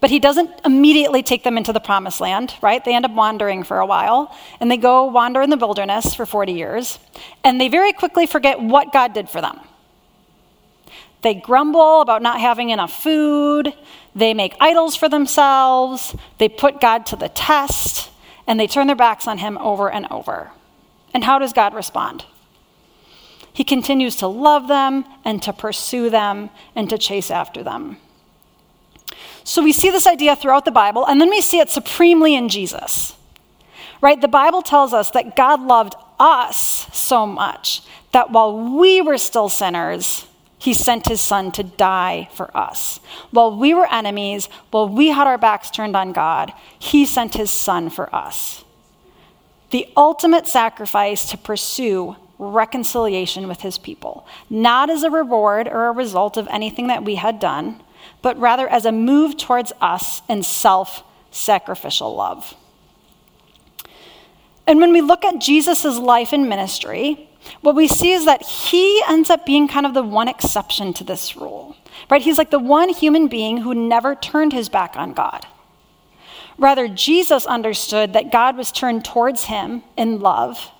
But 0.00 0.10
he 0.10 0.18
doesn't 0.18 0.50
immediately 0.64 1.22
take 1.22 1.44
them 1.44 1.58
into 1.58 1.72
the 1.72 1.80
promised 1.80 2.20
land, 2.20 2.54
right? 2.62 2.82
They 2.82 2.94
end 2.94 3.04
up 3.04 3.12
wandering 3.12 3.62
for 3.62 3.78
a 3.78 3.86
while 3.86 4.34
and 4.58 4.70
they 4.70 4.76
go 4.76 5.04
wander 5.04 5.42
in 5.42 5.50
the 5.50 5.56
wilderness 5.56 6.14
for 6.14 6.24
40 6.24 6.52
years. 6.52 6.98
And 7.44 7.60
they 7.60 7.68
very 7.68 7.92
quickly 7.92 8.26
forget 8.26 8.60
what 8.60 8.92
God 8.92 9.12
did 9.12 9.28
for 9.28 9.40
them. 9.40 9.60
They 11.22 11.34
grumble 11.34 12.00
about 12.00 12.22
not 12.22 12.40
having 12.40 12.70
enough 12.70 13.02
food. 13.02 13.74
They 14.14 14.34
make 14.34 14.54
idols 14.60 14.96
for 14.96 15.08
themselves. 15.08 16.16
They 16.38 16.48
put 16.48 16.80
God 16.80 17.04
to 17.06 17.16
the 17.16 17.28
test 17.28 18.10
and 18.46 18.58
they 18.58 18.66
turn 18.66 18.86
their 18.86 18.96
backs 18.96 19.26
on 19.26 19.38
him 19.38 19.58
over 19.58 19.90
and 19.90 20.06
over. 20.10 20.52
And 21.12 21.24
how 21.24 21.38
does 21.38 21.52
God 21.52 21.74
respond? 21.74 22.24
He 23.58 23.64
continues 23.64 24.14
to 24.18 24.28
love 24.28 24.68
them 24.68 25.04
and 25.24 25.42
to 25.42 25.52
pursue 25.52 26.10
them 26.10 26.50
and 26.76 26.88
to 26.90 26.96
chase 26.96 27.28
after 27.28 27.64
them. 27.64 27.96
So 29.42 29.64
we 29.64 29.72
see 29.72 29.90
this 29.90 30.06
idea 30.06 30.36
throughout 30.36 30.64
the 30.64 30.70
Bible, 30.70 31.04
and 31.04 31.20
then 31.20 31.28
we 31.28 31.40
see 31.40 31.58
it 31.58 31.68
supremely 31.68 32.36
in 32.36 32.48
Jesus. 32.48 33.16
Right? 34.00 34.20
The 34.20 34.28
Bible 34.28 34.62
tells 34.62 34.92
us 34.92 35.10
that 35.10 35.34
God 35.34 35.60
loved 35.60 35.96
us 36.20 36.86
so 36.96 37.26
much 37.26 37.82
that 38.12 38.30
while 38.30 38.56
we 38.56 39.00
were 39.00 39.18
still 39.18 39.48
sinners, 39.48 40.28
he 40.60 40.72
sent 40.72 41.08
his 41.08 41.20
son 41.20 41.50
to 41.50 41.64
die 41.64 42.28
for 42.34 42.56
us. 42.56 43.00
While 43.32 43.56
we 43.56 43.74
were 43.74 43.92
enemies, 43.92 44.48
while 44.70 44.88
we 44.88 45.08
had 45.08 45.26
our 45.26 45.36
backs 45.36 45.68
turned 45.68 45.96
on 45.96 46.12
God, 46.12 46.52
he 46.78 47.04
sent 47.04 47.34
his 47.34 47.50
son 47.50 47.90
for 47.90 48.14
us. 48.14 48.64
The 49.70 49.88
ultimate 49.96 50.46
sacrifice 50.46 51.28
to 51.32 51.36
pursue 51.36 52.14
reconciliation 52.38 53.48
with 53.48 53.60
his 53.60 53.78
people, 53.78 54.26
not 54.48 54.90
as 54.90 55.02
a 55.02 55.10
reward 55.10 55.68
or 55.68 55.86
a 55.86 55.92
result 55.92 56.36
of 56.36 56.46
anything 56.48 56.86
that 56.86 57.04
we 57.04 57.16
had 57.16 57.40
done, 57.40 57.82
but 58.22 58.38
rather 58.38 58.68
as 58.68 58.84
a 58.84 58.92
move 58.92 59.36
towards 59.36 59.72
us 59.80 60.22
in 60.28 60.42
self 60.42 61.02
sacrificial 61.30 62.14
love. 62.14 62.54
And 64.66 64.80
when 64.80 64.92
we 64.92 65.00
look 65.00 65.24
at 65.24 65.40
Jesus' 65.40 65.84
life 65.98 66.32
and 66.32 66.48
ministry, 66.48 67.28
what 67.60 67.74
we 67.74 67.88
see 67.88 68.12
is 68.12 68.26
that 68.26 68.42
he 68.42 69.02
ends 69.08 69.30
up 69.30 69.46
being 69.46 69.68
kind 69.68 69.86
of 69.86 69.94
the 69.94 70.02
one 70.02 70.28
exception 70.28 70.92
to 70.94 71.04
this 71.04 71.36
rule, 71.36 71.76
right? 72.10 72.20
He's 72.20 72.38
like 72.38 72.50
the 72.50 72.58
one 72.58 72.90
human 72.90 73.28
being 73.28 73.58
who 73.58 73.74
never 73.74 74.14
turned 74.14 74.52
his 74.52 74.68
back 74.68 74.96
on 74.96 75.14
God. 75.14 75.46
Rather, 76.58 76.88
Jesus 76.88 77.46
understood 77.46 78.12
that 78.12 78.32
God 78.32 78.56
was 78.56 78.72
turned 78.72 79.04
towards 79.04 79.44
him 79.44 79.82
in 79.96 80.20
love. 80.20 80.70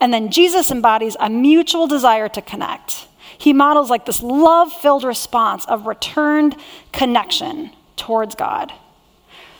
And 0.00 0.12
then 0.12 0.30
Jesus 0.30 0.70
embodies 0.70 1.16
a 1.20 1.30
mutual 1.30 1.86
desire 1.86 2.28
to 2.30 2.42
connect. 2.42 3.06
He 3.38 3.52
models 3.52 3.90
like 3.90 4.06
this 4.06 4.22
love 4.22 4.72
filled 4.72 5.04
response 5.04 5.64
of 5.66 5.86
returned 5.86 6.56
connection 6.92 7.70
towards 7.96 8.34
God. 8.34 8.72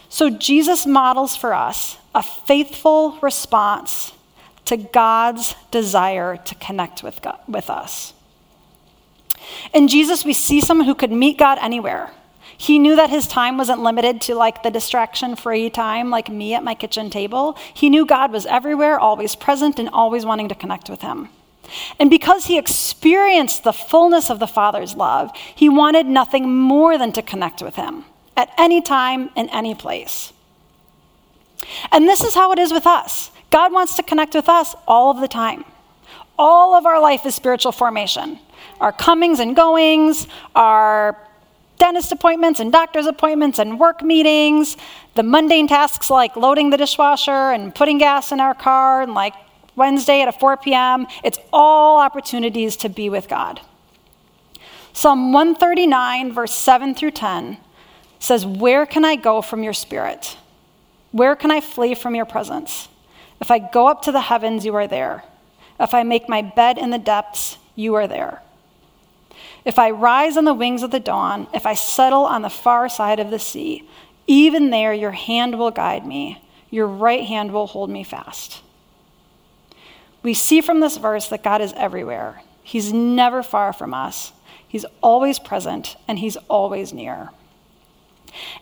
So 0.08 0.30
Jesus 0.30 0.86
models 0.86 1.36
for 1.36 1.54
us 1.54 1.96
a 2.14 2.22
faithful 2.22 3.18
response 3.22 4.12
to 4.66 4.76
God's 4.76 5.54
desire 5.70 6.36
to 6.36 6.54
connect 6.56 7.02
with, 7.02 7.22
God, 7.22 7.38
with 7.48 7.70
us. 7.70 8.12
In 9.72 9.88
Jesus, 9.88 10.24
we 10.24 10.32
see 10.32 10.60
someone 10.60 10.86
who 10.86 10.94
could 10.94 11.10
meet 11.10 11.38
God 11.38 11.58
anywhere. 11.60 12.12
He 12.62 12.78
knew 12.78 12.94
that 12.94 13.10
his 13.10 13.26
time 13.26 13.58
wasn't 13.58 13.82
limited 13.82 14.20
to 14.20 14.36
like 14.36 14.62
the 14.62 14.70
distraction 14.70 15.34
free 15.34 15.68
time, 15.68 16.10
like 16.10 16.28
me 16.28 16.54
at 16.54 16.62
my 16.62 16.76
kitchen 16.76 17.10
table. 17.10 17.58
He 17.74 17.90
knew 17.90 18.06
God 18.06 18.30
was 18.30 18.46
everywhere, 18.46 19.00
always 19.00 19.34
present, 19.34 19.80
and 19.80 19.88
always 19.88 20.24
wanting 20.24 20.48
to 20.48 20.54
connect 20.54 20.88
with 20.88 21.02
him. 21.02 21.28
And 21.98 22.08
because 22.08 22.46
he 22.46 22.58
experienced 22.58 23.64
the 23.64 23.72
fullness 23.72 24.30
of 24.30 24.38
the 24.38 24.46
Father's 24.46 24.94
love, 24.94 25.32
he 25.36 25.68
wanted 25.68 26.06
nothing 26.06 26.54
more 26.54 26.96
than 26.98 27.10
to 27.14 27.20
connect 27.20 27.62
with 27.62 27.74
him 27.74 28.04
at 28.36 28.50
any 28.56 28.80
time, 28.80 29.30
in 29.34 29.48
any 29.48 29.74
place. 29.74 30.32
And 31.90 32.08
this 32.08 32.22
is 32.22 32.36
how 32.36 32.52
it 32.52 32.60
is 32.60 32.72
with 32.72 32.86
us. 32.86 33.32
God 33.50 33.72
wants 33.72 33.96
to 33.96 34.04
connect 34.04 34.36
with 34.36 34.48
us 34.48 34.76
all 34.86 35.10
of 35.10 35.20
the 35.20 35.26
time. 35.26 35.64
All 36.38 36.76
of 36.76 36.86
our 36.86 37.00
life 37.00 37.26
is 37.26 37.34
spiritual 37.34 37.72
formation. 37.72 38.38
Our 38.80 38.92
comings 38.92 39.40
and 39.40 39.56
goings, 39.56 40.28
our 40.54 41.18
dentist 41.78 42.12
appointments 42.12 42.60
and 42.60 42.72
doctor's 42.72 43.06
appointments 43.06 43.58
and 43.58 43.78
work 43.78 44.02
meetings, 44.02 44.76
the 45.14 45.22
mundane 45.22 45.68
tasks 45.68 46.10
like 46.10 46.36
loading 46.36 46.70
the 46.70 46.76
dishwasher 46.76 47.30
and 47.30 47.74
putting 47.74 47.98
gas 47.98 48.32
in 48.32 48.40
our 48.40 48.54
car 48.54 49.02
and 49.02 49.14
like 49.14 49.34
Wednesday 49.76 50.20
at 50.20 50.28
a 50.28 50.32
4 50.32 50.56
p.m. 50.58 51.06
It's 51.24 51.38
all 51.52 52.00
opportunities 52.00 52.76
to 52.78 52.88
be 52.88 53.10
with 53.10 53.28
God. 53.28 53.60
Psalm 54.92 55.32
139, 55.32 56.32
verse 56.32 56.52
7 56.52 56.94
through 56.94 57.12
10 57.12 57.56
says, 58.18 58.44
Where 58.44 58.86
can 58.86 59.04
I 59.04 59.16
go 59.16 59.40
from 59.40 59.62
your 59.62 59.72
spirit? 59.72 60.36
Where 61.12 61.34
can 61.34 61.50
I 61.50 61.60
flee 61.60 61.94
from 61.94 62.14
your 62.14 62.26
presence? 62.26 62.88
If 63.40 63.50
I 63.50 63.58
go 63.58 63.88
up 63.88 64.02
to 64.02 64.12
the 64.12 64.20
heavens, 64.20 64.64
you 64.64 64.74
are 64.76 64.86
there. 64.86 65.24
If 65.80 65.94
I 65.94 66.02
make 66.04 66.28
my 66.28 66.42
bed 66.42 66.78
in 66.78 66.90
the 66.90 66.98
depths, 66.98 67.58
you 67.74 67.94
are 67.94 68.06
there. 68.06 68.42
If 69.64 69.78
I 69.78 69.90
rise 69.90 70.36
on 70.36 70.44
the 70.44 70.54
wings 70.54 70.82
of 70.82 70.90
the 70.90 71.00
dawn, 71.00 71.46
if 71.54 71.66
I 71.66 71.74
settle 71.74 72.24
on 72.24 72.42
the 72.42 72.50
far 72.50 72.88
side 72.88 73.20
of 73.20 73.30
the 73.30 73.38
sea, 73.38 73.88
even 74.26 74.70
there 74.70 74.92
your 74.92 75.12
hand 75.12 75.58
will 75.58 75.70
guide 75.70 76.06
me, 76.06 76.42
your 76.70 76.86
right 76.86 77.24
hand 77.24 77.52
will 77.52 77.66
hold 77.66 77.90
me 77.90 78.02
fast. 78.02 78.62
We 80.22 80.34
see 80.34 80.60
from 80.60 80.80
this 80.80 80.96
verse 80.96 81.28
that 81.28 81.42
God 81.42 81.60
is 81.60 81.72
everywhere. 81.74 82.42
He's 82.62 82.92
never 82.92 83.42
far 83.42 83.72
from 83.72 83.92
us, 83.94 84.32
He's 84.66 84.86
always 85.02 85.38
present, 85.38 85.96
and 86.08 86.18
He's 86.18 86.36
always 86.48 86.92
near. 86.92 87.30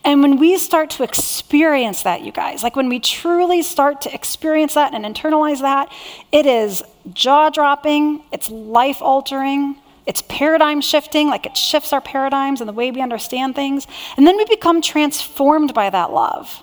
And 0.04 0.22
when 0.22 0.38
we 0.38 0.58
start 0.58 0.90
to 0.90 1.04
experience 1.04 2.02
that, 2.02 2.22
you 2.22 2.32
guys, 2.32 2.62
like 2.62 2.74
when 2.74 2.88
we 2.88 2.98
truly 2.98 3.62
start 3.62 4.00
to 4.02 4.14
experience 4.14 4.74
that 4.74 4.94
and 4.94 5.04
internalize 5.04 5.60
that, 5.60 5.92
it 6.32 6.46
is 6.46 6.82
jaw 7.12 7.50
dropping, 7.50 8.24
it's 8.32 8.50
life 8.50 9.00
altering, 9.00 9.76
it's 10.06 10.22
paradigm 10.22 10.80
shifting, 10.80 11.28
like 11.28 11.46
it 11.46 11.56
shifts 11.56 11.92
our 11.92 12.00
paradigms 12.00 12.60
and 12.60 12.68
the 12.68 12.72
way 12.72 12.90
we 12.90 13.02
understand 13.02 13.54
things. 13.54 13.86
And 14.16 14.26
then 14.26 14.36
we 14.36 14.44
become 14.46 14.82
transformed 14.82 15.74
by 15.74 15.90
that 15.90 16.12
love. 16.12 16.62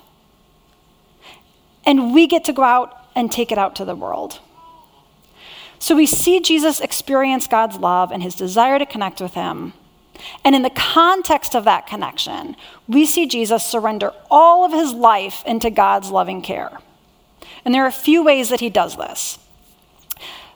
And 1.86 2.12
we 2.12 2.26
get 2.26 2.44
to 2.44 2.52
go 2.52 2.62
out 2.62 2.94
and 3.14 3.30
take 3.30 3.50
it 3.50 3.58
out 3.58 3.76
to 3.76 3.84
the 3.84 3.94
world. 3.94 4.40
So 5.78 5.94
we 5.94 6.06
see 6.06 6.40
Jesus 6.40 6.80
experience 6.80 7.46
God's 7.46 7.76
love 7.76 8.10
and 8.10 8.22
his 8.22 8.34
desire 8.34 8.78
to 8.78 8.86
connect 8.86 9.20
with 9.20 9.34
him. 9.34 9.72
And 10.44 10.56
in 10.56 10.62
the 10.62 10.70
context 10.70 11.54
of 11.54 11.64
that 11.64 11.86
connection, 11.86 12.56
we 12.88 13.06
see 13.06 13.26
Jesus 13.26 13.64
surrender 13.64 14.12
all 14.30 14.64
of 14.64 14.72
his 14.72 14.92
life 14.92 15.44
into 15.46 15.70
God's 15.70 16.10
loving 16.10 16.42
care. 16.42 16.78
And 17.64 17.72
there 17.72 17.84
are 17.84 17.88
a 17.88 17.92
few 17.92 18.24
ways 18.24 18.48
that 18.48 18.60
he 18.60 18.70
does 18.70 18.96
this. 18.96 19.38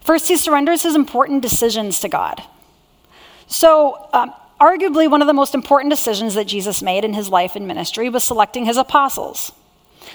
First, 0.00 0.28
he 0.28 0.36
surrenders 0.36 0.82
his 0.82 0.96
important 0.96 1.42
decisions 1.42 2.00
to 2.00 2.08
God. 2.08 2.42
So, 3.52 4.08
um, 4.14 4.32
arguably, 4.58 5.10
one 5.10 5.20
of 5.20 5.26
the 5.26 5.34
most 5.34 5.54
important 5.54 5.90
decisions 5.90 6.34
that 6.34 6.46
Jesus 6.46 6.80
made 6.80 7.04
in 7.04 7.12
his 7.12 7.28
life 7.28 7.54
and 7.54 7.66
ministry 7.66 8.08
was 8.08 8.24
selecting 8.24 8.64
his 8.64 8.78
apostles. 8.78 9.52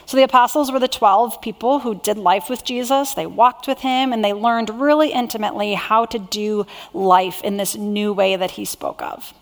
So 0.07 0.17
the 0.17 0.23
apostles 0.23 0.71
were 0.71 0.79
the 0.79 0.87
12 0.87 1.39
people 1.39 1.79
who 1.79 1.95
did 1.95 2.17
life 2.17 2.49
with 2.49 2.63
Jesus. 2.63 3.13
They 3.13 3.27
walked 3.27 3.67
with 3.67 3.79
him 3.79 4.11
and 4.11 4.25
they 4.25 4.33
learned 4.33 4.69
really 4.81 5.11
intimately 5.11 5.75
how 5.75 6.05
to 6.05 6.17
do 6.17 6.65
life 6.93 7.43
in 7.43 7.57
this 7.57 7.75
new 7.75 8.11
way 8.11 8.35
that 8.35 8.51
he 8.51 8.65
spoke 8.65 9.01
of. 9.03 9.33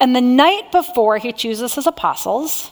And 0.00 0.16
the 0.16 0.20
night 0.22 0.72
before 0.72 1.18
he 1.18 1.32
chooses 1.32 1.74
his 1.74 1.86
apostles, 1.86 2.70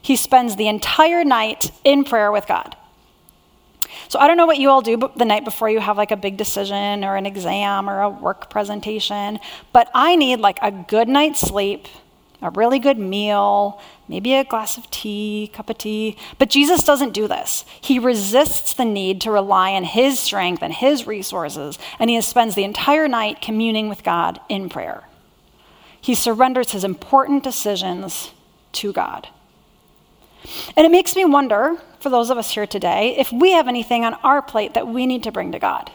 he 0.00 0.16
spends 0.16 0.56
the 0.56 0.68
entire 0.68 1.24
night 1.24 1.70
in 1.84 2.04
prayer 2.04 2.32
with 2.32 2.46
God. 2.46 2.74
So 4.14 4.20
I 4.20 4.28
don't 4.28 4.36
know 4.36 4.46
what 4.46 4.58
you 4.58 4.70
all 4.70 4.80
do 4.80 4.96
but 4.96 5.18
the 5.18 5.24
night 5.24 5.44
before 5.44 5.68
you 5.68 5.80
have 5.80 5.96
like 5.96 6.12
a 6.12 6.16
big 6.16 6.36
decision 6.36 7.02
or 7.02 7.16
an 7.16 7.26
exam 7.26 7.90
or 7.90 8.02
a 8.02 8.08
work 8.08 8.48
presentation, 8.48 9.40
but 9.72 9.90
I 9.92 10.14
need 10.14 10.38
like 10.38 10.56
a 10.62 10.70
good 10.70 11.08
night's 11.08 11.40
sleep 11.40 11.88
a 12.40 12.50
really 12.50 12.78
good 12.78 12.98
meal, 12.98 13.80
maybe 14.06 14.34
a 14.34 14.44
glass 14.44 14.78
of 14.78 14.88
tea, 14.90 15.50
cup 15.52 15.68
of 15.68 15.78
tea. 15.78 16.16
But 16.38 16.50
Jesus 16.50 16.84
doesn't 16.84 17.12
do 17.12 17.26
this. 17.26 17.64
He 17.80 17.98
resists 17.98 18.74
the 18.74 18.84
need 18.84 19.20
to 19.22 19.32
rely 19.32 19.72
on 19.72 19.82
his 19.82 20.20
strength 20.20 20.62
and 20.62 20.72
his 20.72 21.08
resources, 21.08 21.76
and 21.98 22.08
he 22.08 22.20
spends 22.20 22.54
the 22.54 22.62
entire 22.62 23.08
night 23.08 23.40
communing 23.40 23.88
with 23.88 24.04
God 24.04 24.40
in 24.48 24.68
prayer. 24.68 25.04
He 26.00 26.14
surrenders 26.14 26.70
his 26.70 26.84
important 26.84 27.42
decisions 27.42 28.30
to 28.72 28.92
God. 28.92 29.28
And 30.76 30.86
it 30.86 30.90
makes 30.90 31.16
me 31.16 31.24
wonder, 31.24 31.76
for 32.00 32.10
those 32.10 32.30
of 32.30 32.38
us 32.38 32.50
here 32.50 32.66
today, 32.66 33.16
if 33.18 33.32
we 33.32 33.52
have 33.52 33.68
anything 33.68 34.04
on 34.04 34.14
our 34.14 34.42
plate 34.42 34.74
that 34.74 34.86
we 34.86 35.06
need 35.06 35.22
to 35.22 35.32
bring 35.32 35.52
to 35.52 35.58
God. 35.58 35.90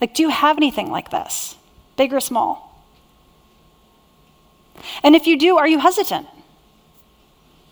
Like, 0.00 0.14
do 0.14 0.22
you 0.22 0.28
have 0.28 0.56
anything 0.56 0.90
like 0.90 1.10
this, 1.10 1.56
big 1.96 2.12
or 2.12 2.20
small? 2.20 2.84
And 5.02 5.16
if 5.16 5.26
you 5.26 5.38
do, 5.38 5.56
are 5.56 5.66
you 5.66 5.78
hesitant? 5.78 6.28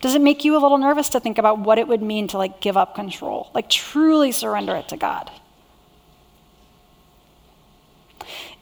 Does 0.01 0.15
it 0.15 0.21
make 0.21 0.43
you 0.43 0.57
a 0.57 0.59
little 0.59 0.77
nervous 0.77 1.09
to 1.09 1.19
think 1.19 1.37
about 1.37 1.59
what 1.59 1.79
it 1.79 1.87
would 1.87 2.01
mean 2.01 2.27
to 2.29 2.37
like 2.37 2.61
give 2.61 2.77
up 2.77 2.95
control, 2.95 3.49
like 3.53 3.69
truly 3.69 4.31
surrender 4.31 4.75
it 4.75 4.89
to 4.89 4.97
God? 4.97 5.31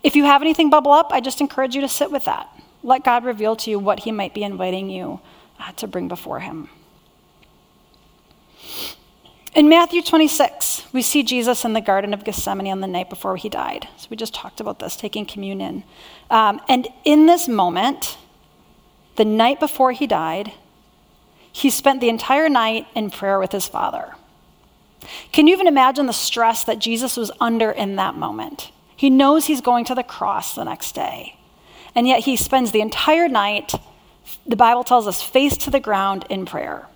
If 0.03 0.15
you 0.15 0.25
have 0.25 0.41
anything 0.41 0.69
bubble 0.69 0.91
up, 0.91 1.11
I 1.11 1.21
just 1.21 1.41
encourage 1.41 1.75
you 1.75 1.81
to 1.81 1.87
sit 1.87 2.11
with 2.11 2.25
that. 2.25 2.49
Let 2.83 3.05
God 3.05 3.23
reveal 3.23 3.55
to 3.57 3.69
you 3.69 3.79
what 3.79 4.01
He 4.01 4.11
might 4.11 4.33
be 4.33 4.43
inviting 4.43 4.89
you 4.89 5.21
uh, 5.59 5.71
to 5.73 5.87
bring 5.87 6.09
before 6.09 6.41
Him. 6.41 6.69
In 9.55 9.69
Matthew 9.69 10.01
26, 10.01 10.87
we 10.93 11.03
see 11.03 11.21
Jesus 11.21 11.63
in 11.63 11.73
the 11.73 11.81
Garden 11.81 12.11
of 12.11 12.23
Gethsemane 12.23 12.71
on 12.71 12.81
the 12.81 12.87
night 12.87 13.07
before 13.07 13.37
he 13.37 13.49
died. 13.49 13.87
So 13.97 14.07
we 14.09 14.17
just 14.17 14.33
talked 14.33 14.59
about 14.59 14.79
this, 14.79 14.95
taking 14.95 15.27
communion. 15.27 15.83
Um, 16.31 16.59
and 16.67 16.87
in 17.03 17.27
this 17.27 17.47
moment, 17.47 18.17
the 19.15 19.25
night 19.25 19.59
before 19.59 19.91
he 19.91 20.07
died, 20.07 20.53
he 21.51 21.69
spent 21.69 22.01
the 22.01 22.09
entire 22.09 22.49
night 22.49 22.87
in 22.95 23.11
prayer 23.11 23.37
with 23.37 23.51
his 23.51 23.67
Father. 23.67 24.15
Can 25.31 25.45
you 25.45 25.53
even 25.53 25.67
imagine 25.67 26.07
the 26.07 26.13
stress 26.13 26.63
that 26.63 26.79
Jesus 26.79 27.15
was 27.15 27.31
under 27.39 27.69
in 27.69 27.95
that 27.97 28.15
moment? 28.15 28.71
He 28.95 29.11
knows 29.11 29.45
he's 29.45 29.61
going 29.61 29.85
to 29.85 29.93
the 29.93 30.01
cross 30.01 30.55
the 30.55 30.63
next 30.63 30.93
day. 30.93 31.37
And 31.93 32.07
yet 32.07 32.21
he 32.21 32.37
spends 32.37 32.71
the 32.71 32.81
entire 32.81 33.27
night, 33.27 33.73
the 34.47 34.55
Bible 34.55 34.83
tells 34.83 35.05
us, 35.05 35.21
face 35.21 35.57
to 35.57 35.69
the 35.69 35.79
ground 35.79 36.25
in 36.27 36.47
prayer. 36.47 36.87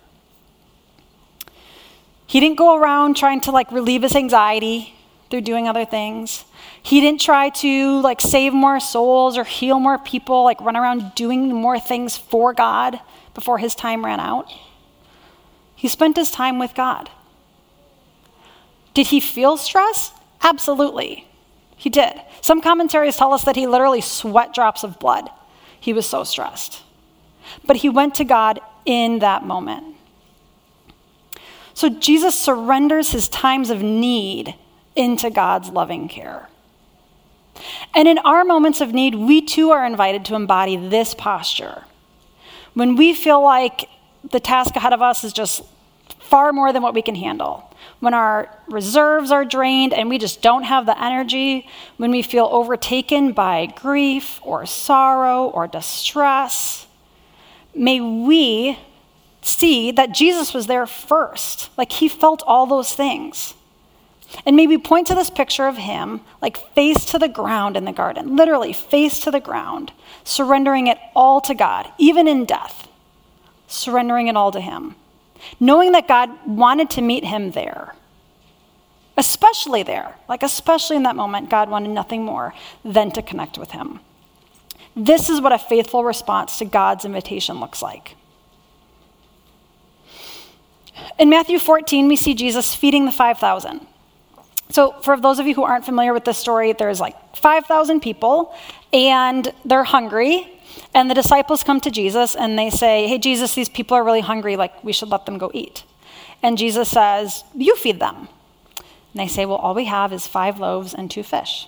He 2.28 2.40
didn't 2.40 2.58
go 2.58 2.76
around 2.76 3.16
trying 3.16 3.40
to 3.42 3.50
like 3.50 3.72
relieve 3.72 4.02
his 4.02 4.14
anxiety 4.14 4.94
through 5.30 5.40
doing 5.40 5.66
other 5.66 5.86
things. 5.86 6.44
He 6.82 7.00
didn't 7.00 7.22
try 7.22 7.48
to 7.48 8.00
like 8.02 8.20
save 8.20 8.52
more 8.52 8.80
souls 8.80 9.38
or 9.38 9.44
heal 9.44 9.80
more 9.80 9.98
people, 9.98 10.44
like 10.44 10.60
run 10.60 10.76
around 10.76 11.14
doing 11.14 11.52
more 11.52 11.80
things 11.80 12.18
for 12.18 12.52
God 12.52 13.00
before 13.32 13.56
his 13.58 13.74
time 13.74 14.04
ran 14.04 14.20
out. 14.20 14.52
He 15.74 15.88
spent 15.88 16.16
his 16.16 16.30
time 16.30 16.58
with 16.58 16.74
God. 16.74 17.10
Did 18.92 19.06
he 19.06 19.20
feel 19.20 19.56
stress? 19.56 20.12
Absolutely. 20.42 21.26
He 21.76 21.88
did. 21.88 22.20
Some 22.42 22.60
commentaries 22.60 23.16
tell 23.16 23.32
us 23.32 23.44
that 23.44 23.56
he 23.56 23.66
literally 23.66 24.02
sweat 24.02 24.52
drops 24.52 24.84
of 24.84 24.98
blood. 24.98 25.30
He 25.80 25.94
was 25.94 26.04
so 26.04 26.24
stressed. 26.24 26.82
But 27.64 27.76
he 27.76 27.88
went 27.88 28.16
to 28.16 28.24
God 28.24 28.60
in 28.84 29.20
that 29.20 29.46
moment. 29.46 29.94
So 31.78 31.88
Jesus 31.88 32.36
surrenders 32.36 33.12
his 33.12 33.28
times 33.28 33.70
of 33.70 33.84
need 33.84 34.56
into 34.96 35.30
God's 35.30 35.68
loving 35.68 36.08
care. 36.08 36.48
And 37.94 38.08
in 38.08 38.18
our 38.18 38.42
moments 38.42 38.80
of 38.80 38.92
need, 38.92 39.14
we 39.14 39.40
too 39.42 39.70
are 39.70 39.86
invited 39.86 40.24
to 40.24 40.34
embody 40.34 40.74
this 40.74 41.14
posture. 41.14 41.84
When 42.74 42.96
we 42.96 43.14
feel 43.14 43.40
like 43.40 43.88
the 44.28 44.40
task 44.40 44.74
ahead 44.74 44.92
of 44.92 45.02
us 45.02 45.22
is 45.22 45.32
just 45.32 45.62
far 46.18 46.52
more 46.52 46.72
than 46.72 46.82
what 46.82 46.94
we 46.94 47.02
can 47.02 47.14
handle, 47.14 47.72
when 48.00 48.12
our 48.12 48.52
reserves 48.66 49.30
are 49.30 49.44
drained 49.44 49.94
and 49.94 50.08
we 50.08 50.18
just 50.18 50.42
don't 50.42 50.64
have 50.64 50.84
the 50.84 51.00
energy, 51.00 51.68
when 51.96 52.10
we 52.10 52.22
feel 52.22 52.48
overtaken 52.50 53.30
by 53.30 53.66
grief 53.66 54.40
or 54.42 54.66
sorrow 54.66 55.46
or 55.46 55.68
distress, 55.68 56.88
may 57.72 58.00
we 58.00 58.76
see 59.42 59.90
that 59.92 60.12
Jesus 60.12 60.52
was 60.52 60.66
there 60.66 60.86
first. 60.86 61.70
Like 61.76 61.92
he 61.92 62.08
felt 62.08 62.42
all 62.46 62.66
those 62.66 62.94
things. 62.94 63.54
And 64.44 64.56
maybe 64.56 64.76
point 64.76 65.06
to 65.06 65.14
this 65.14 65.30
picture 65.30 65.66
of 65.66 65.78
him, 65.78 66.20
like 66.42 66.56
face 66.74 67.04
to 67.06 67.18
the 67.18 67.28
ground 67.28 67.76
in 67.76 67.84
the 67.84 67.92
garden, 67.92 68.36
literally 68.36 68.72
face 68.72 69.20
to 69.20 69.30
the 69.30 69.40
ground, 69.40 69.92
surrendering 70.22 70.86
it 70.86 70.98
all 71.16 71.40
to 71.42 71.54
God, 71.54 71.90
even 71.96 72.28
in 72.28 72.44
death, 72.44 72.88
surrendering 73.66 74.28
it 74.28 74.36
all 74.36 74.52
to 74.52 74.60
him, 74.60 74.96
knowing 75.58 75.92
that 75.92 76.08
God 76.08 76.30
wanted 76.46 76.90
to 76.90 77.02
meet 77.02 77.24
him 77.24 77.52
there. 77.52 77.94
Especially 79.16 79.82
there, 79.82 80.14
like 80.28 80.42
especially 80.42 80.96
in 80.96 81.02
that 81.04 81.16
moment, 81.16 81.50
God 81.50 81.70
wanted 81.70 81.90
nothing 81.90 82.24
more 82.24 82.54
than 82.84 83.10
to 83.12 83.22
connect 83.22 83.58
with 83.58 83.72
him. 83.72 84.00
This 84.94 85.30
is 85.30 85.40
what 85.40 85.52
a 85.52 85.58
faithful 85.58 86.04
response 86.04 86.58
to 86.58 86.64
God's 86.64 87.04
invitation 87.04 87.60
looks 87.60 87.82
like. 87.82 88.14
In 91.18 91.28
Matthew 91.28 91.58
14, 91.58 92.06
we 92.06 92.14
see 92.14 92.34
Jesus 92.34 92.74
feeding 92.74 93.04
the 93.04 93.12
5,000. 93.12 93.86
So, 94.70 94.92
for 95.02 95.18
those 95.18 95.38
of 95.38 95.46
you 95.46 95.54
who 95.54 95.64
aren't 95.64 95.84
familiar 95.84 96.12
with 96.12 96.24
this 96.24 96.38
story, 96.38 96.72
there's 96.72 97.00
like 97.00 97.36
5,000 97.36 98.00
people, 98.00 98.54
and 98.92 99.52
they're 99.64 99.84
hungry. 99.84 100.60
And 100.94 101.10
the 101.10 101.14
disciples 101.14 101.64
come 101.64 101.80
to 101.80 101.90
Jesus 101.90 102.36
and 102.36 102.58
they 102.58 102.70
say, 102.70 103.08
Hey, 103.08 103.18
Jesus, 103.18 103.54
these 103.54 103.68
people 103.68 103.96
are 103.96 104.04
really 104.04 104.20
hungry. 104.20 104.56
Like, 104.56 104.84
we 104.84 104.92
should 104.92 105.08
let 105.08 105.26
them 105.26 105.38
go 105.38 105.50
eat. 105.54 105.84
And 106.42 106.56
Jesus 106.56 106.88
says, 106.90 107.44
You 107.54 107.74
feed 107.76 107.98
them. 107.98 108.28
And 108.76 109.20
they 109.20 109.26
say, 109.28 109.44
Well, 109.44 109.56
all 109.56 109.74
we 109.74 109.86
have 109.86 110.12
is 110.12 110.26
five 110.26 110.60
loaves 110.60 110.94
and 110.94 111.10
two 111.10 111.22
fish. 111.22 111.66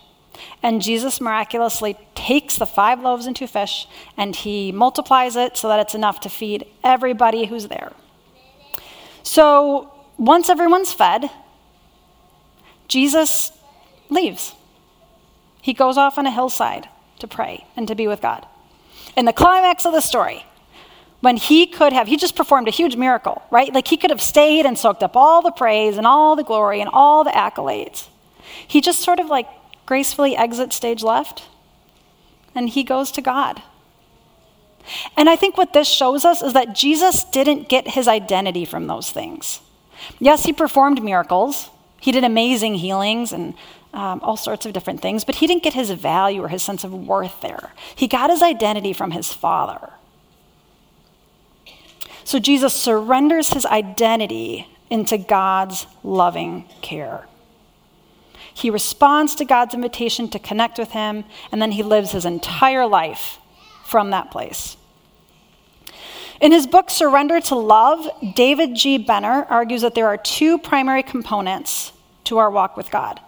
And 0.63 0.81
Jesus 0.81 1.21
miraculously 1.21 1.97
takes 2.15 2.57
the 2.57 2.67
five 2.67 3.01
loaves 3.01 3.27
and 3.27 3.35
two 3.35 3.47
fish 3.47 3.87
and 4.17 4.35
he 4.37 4.73
multiplies 4.73 5.37
it 5.37 5.57
so 5.57 5.69
that 5.69 5.81
it's 5.81 5.95
enough 5.95 6.21
to 6.21 6.29
feed 6.29 6.67
everybody 6.85 7.47
who's 7.47 7.69
there. 7.69 7.93
So, 9.31 9.93
once 10.19 10.49
everyone's 10.49 10.93
fed, 10.93 11.31
Jesus 12.89 13.53
leaves. 14.09 14.57
He 15.63 15.73
goes 15.73 15.97
off 15.97 16.19
on 16.19 16.27
a 16.27 16.33
hillside 16.33 16.89
to 17.21 17.29
pray 17.29 17.65
and 17.77 17.87
to 17.87 17.95
be 17.95 18.09
with 18.09 18.21
God. 18.21 18.45
In 19.17 19.27
the 19.27 19.33
climax 19.33 19.87
of 19.87 19.93
the 19.93 20.01
story, 20.01 20.45
when 21.21 21.37
he 21.37 21.69
could 21.69 21.93
have, 21.93 22.09
he 22.09 22.17
just 22.17 22.35
performed 22.35 22.67
a 22.67 22.73
huge 22.73 22.97
miracle, 22.97 23.41
right? 23.53 23.73
Like 23.73 23.87
he 23.87 23.97
could 23.97 24.11
have 24.11 24.21
stayed 24.21 24.67
and 24.67 24.77
soaked 24.77 25.05
up 25.05 25.15
all 25.15 25.43
the 25.43 25.53
praise 25.53 25.97
and 25.97 26.09
all 26.09 26.35
the 26.35 26.43
glory 26.43 26.81
and 26.81 26.91
all 26.93 27.23
the 27.23 27.31
accolades. 27.31 28.09
He 28.67 28.81
just 28.81 28.99
sort 28.99 29.21
of 29.21 29.29
like 29.29 29.47
gracefully 29.87 30.37
exits 30.37 30.75
stage 30.75 31.05
left 31.05 31.45
and 32.53 32.69
he 32.69 32.83
goes 32.83 33.13
to 33.13 33.23
God. 33.23 33.63
And 35.17 35.29
I 35.29 35.37
think 35.37 35.57
what 35.57 35.73
this 35.73 35.89
shows 35.89 36.25
us 36.25 36.43
is 36.43 36.53
that 36.53 36.75
Jesus 36.75 37.25
didn't 37.25 37.69
get 37.69 37.89
his 37.89 38.09
identity 38.09 38.65
from 38.65 38.87
those 38.87 39.11
things. 39.11 39.61
Yes, 40.19 40.45
he 40.45 40.53
performed 40.53 41.03
miracles, 41.03 41.71
he 42.01 42.13
did 42.13 42.25
amazing 42.25 42.77
healings 42.77 43.33
and 43.33 43.55
um, 43.93 44.21
all 44.23 44.37
sorts 44.37 44.67
of 44.67 44.73
different 44.73 45.03
things, 45.03 45.25
but 45.25 45.37
he 45.37 45.47
didn't 45.47 45.63
get 45.63 45.75
his 45.75 45.91
value 45.91 46.43
or 46.43 46.49
his 46.49 46.63
sense 46.63 46.85
of 46.85 46.93
worth 46.93 47.41
there. 47.41 47.73
He 47.95 48.09
got 48.09 48.31
his 48.31 48.43
identity 48.43 48.93
from 48.93 49.11
his 49.11 49.33
Father. 49.33 49.91
So 52.25 52.39
Jesus 52.39 52.73
surrenders 52.73 53.51
his 53.53 53.67
identity 53.67 54.69
into 54.89 55.19
God's 55.19 55.87
loving 56.03 56.69
care. 56.81 57.27
He 58.55 58.71
responds 58.71 59.35
to 59.37 59.45
God's 59.45 59.75
invitation 59.75 60.29
to 60.31 60.39
connect 60.39 60.79
with 60.79 60.91
him, 60.93 61.25
and 61.51 61.61
then 61.61 61.73
he 61.73 61.83
lives 61.83 62.13
his 62.13 62.25
entire 62.25 62.87
life 62.87 63.39
from 63.91 64.11
that 64.11 64.31
place. 64.31 64.77
In 66.41 66.53
his 66.53 66.67
book, 66.67 66.89
Surrender 66.89 67.41
to 67.43 67.57
Love, 67.57 68.09
David 68.35 68.75
G. 68.75 68.97
Benner 68.97 69.47
argues 69.51 69.83
that 69.83 69.95
there 69.95 70.07
are 70.07 70.17
two 70.17 70.59
primary 70.59 71.03
components 71.03 71.93
to 72.25 72.39
our 72.39 72.51
walk 72.51 72.77
with 72.77 72.91
God 72.91 73.21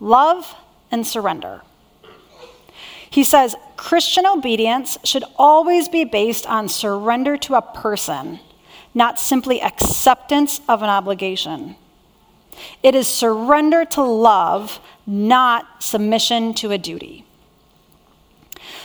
love 0.00 0.54
and 0.90 1.06
surrender. 1.06 1.62
He 3.10 3.24
says 3.24 3.54
Christian 3.76 4.26
obedience 4.26 4.98
should 5.04 5.24
always 5.36 5.88
be 5.88 6.04
based 6.04 6.46
on 6.46 6.68
surrender 6.68 7.36
to 7.38 7.54
a 7.54 7.62
person, 7.62 8.40
not 8.94 9.18
simply 9.18 9.62
acceptance 9.62 10.60
of 10.68 10.82
an 10.82 10.90
obligation. 10.90 11.76
It 12.82 12.94
is 12.94 13.06
surrender 13.06 13.84
to 13.86 14.02
love, 14.02 14.80
not 15.06 15.82
submission 15.82 16.54
to 16.54 16.72
a 16.72 16.78
duty. 16.78 17.24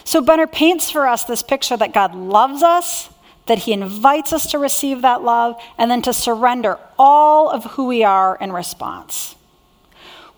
So 0.04 0.22
Benner 0.22 0.48
paints 0.48 0.90
for 0.90 1.08
us 1.08 1.24
this 1.24 1.44
picture 1.44 1.78
that 1.78 1.94
God 1.94 2.14
loves 2.16 2.64
us 2.64 3.10
that 3.46 3.60
he 3.60 3.74
invites 3.74 4.32
us 4.32 4.52
to 4.52 4.60
receive 4.60 5.02
that 5.02 5.22
love 5.22 5.60
and 5.78 5.92
then 5.92 6.02
to 6.04 6.14
surrender 6.14 6.80
all 6.98 7.50
of 7.50 7.64
who 7.66 7.88
we 7.88 8.04
are 8.04 8.38
in 8.40 8.52
response. 8.52 9.36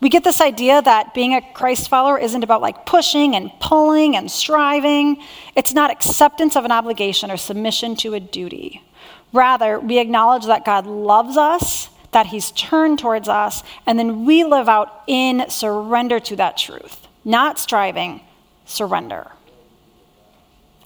We 0.01 0.09
get 0.09 0.23
this 0.23 0.41
idea 0.41 0.81
that 0.81 1.13
being 1.13 1.33
a 1.33 1.53
Christ 1.53 1.89
follower 1.89 2.19
isn't 2.19 2.43
about 2.43 2.61
like 2.61 2.85
pushing 2.85 3.35
and 3.35 3.51
pulling 3.59 4.15
and 4.15 4.29
striving. 4.29 5.17
It's 5.55 5.73
not 5.73 5.91
acceptance 5.91 6.55
of 6.55 6.65
an 6.65 6.71
obligation 6.71 7.31
or 7.31 7.37
submission 7.37 7.95
to 7.97 8.13
a 8.13 8.19
duty. 8.19 8.83
Rather, 9.31 9.79
we 9.79 9.99
acknowledge 9.99 10.45
that 10.45 10.65
God 10.65 10.85
loves 10.85 11.37
us, 11.37 11.89
that 12.11 12.27
He's 12.27 12.51
turned 12.51 12.99
towards 12.99 13.27
us, 13.27 13.63
and 13.85 13.97
then 13.97 14.25
we 14.25 14.43
live 14.43 14.69
out 14.69 15.03
in 15.07 15.49
surrender 15.49 16.19
to 16.21 16.35
that 16.35 16.57
truth. 16.57 17.07
Not 17.23 17.57
striving, 17.57 18.21
surrender. 18.65 19.31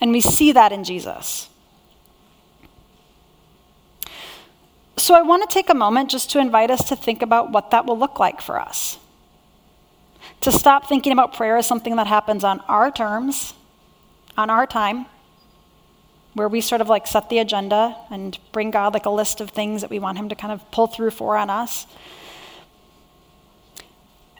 And 0.02 0.12
we 0.12 0.22
see 0.22 0.52
that 0.52 0.72
in 0.72 0.84
Jesus. 0.84 1.50
So 4.98 5.16
I 5.16 5.22
want 5.22 5.50
to 5.50 5.54
take 5.54 5.70
a 5.70 5.74
moment 5.74 6.12
just 6.12 6.30
to 6.32 6.40
invite 6.40 6.70
us 6.70 6.88
to 6.90 6.96
think 6.96 7.22
about 7.22 7.52
what 7.52 7.72
that 7.72 7.86
will 7.86 7.98
look 7.98 8.20
like 8.20 8.42
for 8.42 8.60
us. 8.60 8.98
To 10.42 10.52
stop 10.52 10.88
thinking 10.88 11.12
about 11.12 11.34
prayer 11.34 11.58
as 11.58 11.66
something 11.66 11.96
that 11.96 12.08
happens 12.08 12.44
on 12.44 12.60
our 12.62 12.92
terms, 12.92 13.54
on 14.38 14.50
our 14.50 14.68
time, 14.68 15.06
where 16.34 16.48
we 16.48 16.62
sort 16.62 16.82
of 16.82 16.88
like 16.88 17.08
set 17.08 17.30
the 17.30 17.40
agenda 17.40 17.96
and 18.10 18.38
bring 18.52 18.72
God 18.72 18.94
like 18.94 19.06
a 19.06 19.10
list 19.10 19.42
of 19.42 19.50
things 19.50 19.82
that 19.82 19.90
we 19.90 20.00
want 20.00 20.18
Him 20.18 20.30
to 20.30 20.36
kind 20.36 20.54
of 20.54 20.70
pull 20.72 20.88
through 20.88 21.12
for 21.12 21.36
on 21.38 21.50
us. 21.50 21.88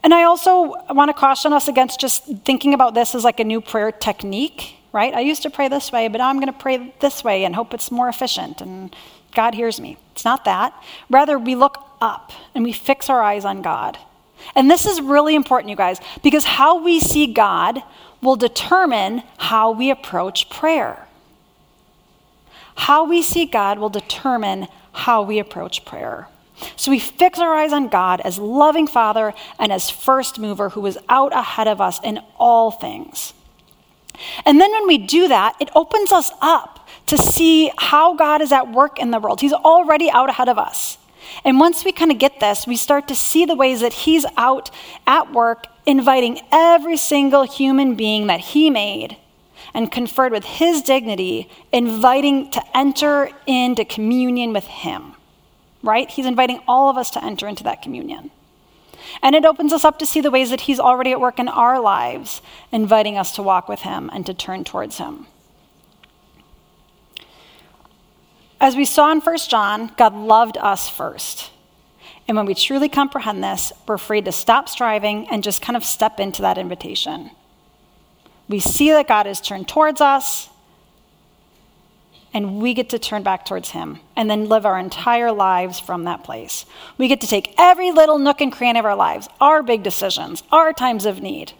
And 0.02 0.14
I 0.14 0.22
also 0.22 0.74
want 0.90 1.10
to 1.10 1.14
caution 1.14 1.52
us 1.52 1.68
against 1.68 2.00
just 2.00 2.24
thinking 2.44 2.72
about 2.72 2.94
this 2.94 3.14
as 3.14 3.24
like 3.24 3.40
a 3.40 3.44
new 3.44 3.60
prayer 3.60 3.92
technique, 3.92 4.76
right? 4.92 5.14
I 5.14 5.20
used 5.20 5.42
to 5.42 5.50
pray 5.50 5.68
this 5.68 5.92
way, 5.92 6.08
but 6.08 6.20
I'm 6.20 6.36
going 6.36 6.52
to 6.52 6.58
pray 6.58 6.92
this 7.00 7.22
way 7.22 7.44
and 7.44 7.54
hope 7.54 7.74
it's 7.74 7.90
more 7.90 8.08
efficient 8.08 8.60
and 8.60 8.94
God 9.34 9.54
hears 9.54 9.80
me. 9.80 9.96
It's 10.12 10.24
not 10.24 10.44
that. 10.44 10.74
Rather, 11.08 11.38
we 11.38 11.54
look 11.54 11.84
up 12.00 12.32
and 12.54 12.64
we 12.64 12.72
fix 12.72 13.08
our 13.08 13.22
eyes 13.22 13.44
on 13.44 13.62
God. 13.62 13.98
And 14.54 14.70
this 14.70 14.86
is 14.86 15.00
really 15.00 15.34
important, 15.34 15.70
you 15.70 15.76
guys, 15.76 15.98
because 16.22 16.44
how 16.44 16.82
we 16.82 16.98
see 16.98 17.32
God 17.32 17.82
will 18.22 18.36
determine 18.36 19.22
how 19.38 19.70
we 19.70 19.90
approach 19.90 20.50
prayer. 20.50 21.06
How 22.74 23.04
we 23.04 23.22
see 23.22 23.46
God 23.46 23.78
will 23.78 23.90
determine 23.90 24.66
how 24.92 25.22
we 25.22 25.38
approach 25.38 25.84
prayer. 25.84 26.28
So 26.76 26.90
we 26.90 26.98
fix 26.98 27.38
our 27.38 27.54
eyes 27.54 27.72
on 27.72 27.88
God 27.88 28.20
as 28.20 28.38
loving 28.38 28.86
Father 28.86 29.34
and 29.58 29.72
as 29.72 29.90
first 29.90 30.38
mover 30.38 30.70
who 30.70 30.84
is 30.86 30.98
out 31.08 31.32
ahead 31.34 31.68
of 31.68 31.80
us 31.80 32.00
in 32.02 32.20
all 32.38 32.70
things. 32.70 33.32
And 34.44 34.60
then 34.60 34.70
when 34.70 34.86
we 34.86 34.98
do 34.98 35.28
that, 35.28 35.56
it 35.60 35.70
opens 35.74 36.12
us 36.12 36.30
up 36.40 36.88
to 37.06 37.18
see 37.18 37.72
how 37.76 38.14
God 38.14 38.40
is 38.40 38.52
at 38.52 38.70
work 38.70 38.98
in 38.98 39.10
the 39.10 39.18
world. 39.18 39.40
He's 39.40 39.52
already 39.52 40.10
out 40.10 40.28
ahead 40.28 40.48
of 40.48 40.58
us. 40.58 40.98
And 41.44 41.60
once 41.60 41.84
we 41.84 41.92
kind 41.92 42.10
of 42.10 42.18
get 42.18 42.40
this, 42.40 42.66
we 42.66 42.76
start 42.76 43.08
to 43.08 43.14
see 43.14 43.44
the 43.44 43.56
ways 43.56 43.80
that 43.80 43.92
He's 43.92 44.26
out 44.36 44.70
at 45.06 45.32
work, 45.32 45.66
inviting 45.86 46.40
every 46.52 46.96
single 46.96 47.44
human 47.44 47.94
being 47.94 48.26
that 48.26 48.40
He 48.40 48.70
made 48.70 49.16
and 49.72 49.90
conferred 49.92 50.32
with 50.32 50.44
His 50.44 50.82
dignity, 50.82 51.48
inviting 51.72 52.50
to 52.50 52.76
enter 52.76 53.30
into 53.46 53.84
communion 53.84 54.52
with 54.52 54.66
Him. 54.66 55.14
Right? 55.82 56.10
He's 56.10 56.26
inviting 56.26 56.60
all 56.68 56.90
of 56.90 56.96
us 56.96 57.10
to 57.12 57.24
enter 57.24 57.48
into 57.48 57.64
that 57.64 57.82
communion. 57.82 58.30
And 59.22 59.34
it 59.34 59.44
opens 59.44 59.72
us 59.72 59.84
up 59.84 59.98
to 59.98 60.06
see 60.06 60.20
the 60.20 60.30
ways 60.30 60.50
that 60.50 60.62
He's 60.62 60.80
already 60.80 61.12
at 61.12 61.20
work 61.20 61.38
in 61.38 61.48
our 61.48 61.80
lives, 61.80 62.42
inviting 62.70 63.16
us 63.16 63.32
to 63.36 63.42
walk 63.42 63.68
with 63.68 63.80
Him 63.80 64.10
and 64.12 64.26
to 64.26 64.34
turn 64.34 64.64
towards 64.64 64.98
Him. 64.98 65.26
As 68.60 68.76
we 68.76 68.84
saw 68.84 69.10
in 69.10 69.20
1 69.20 69.38
John, 69.48 69.90
God 69.96 70.14
loved 70.14 70.58
us 70.58 70.88
first. 70.88 71.50
And 72.28 72.36
when 72.36 72.44
we 72.44 72.54
truly 72.54 72.90
comprehend 72.90 73.42
this, 73.42 73.72
we're 73.88 73.96
free 73.96 74.20
to 74.20 74.32
stop 74.32 74.68
striving 74.68 75.26
and 75.30 75.42
just 75.42 75.62
kind 75.62 75.76
of 75.76 75.84
step 75.84 76.20
into 76.20 76.42
that 76.42 76.58
invitation. 76.58 77.30
We 78.48 78.60
see 78.60 78.90
that 78.90 79.08
God 79.08 79.24
has 79.24 79.40
turned 79.40 79.66
towards 79.66 80.02
us, 80.02 80.49
and 82.32 82.60
we 82.60 82.74
get 82.74 82.90
to 82.90 82.98
turn 82.98 83.22
back 83.22 83.44
towards 83.44 83.70
Him 83.70 84.00
and 84.16 84.30
then 84.30 84.48
live 84.48 84.64
our 84.64 84.78
entire 84.78 85.32
lives 85.32 85.80
from 85.80 86.04
that 86.04 86.24
place. 86.24 86.64
We 86.96 87.08
get 87.08 87.20
to 87.22 87.26
take 87.26 87.54
every 87.58 87.90
little 87.90 88.18
nook 88.18 88.40
and 88.40 88.52
cranny 88.52 88.78
of 88.78 88.84
our 88.84 88.96
lives, 88.96 89.28
our 89.40 89.62
big 89.62 89.82
decisions, 89.82 90.42
our 90.52 90.72
times 90.72 91.06
of 91.06 91.20
need, 91.20 91.52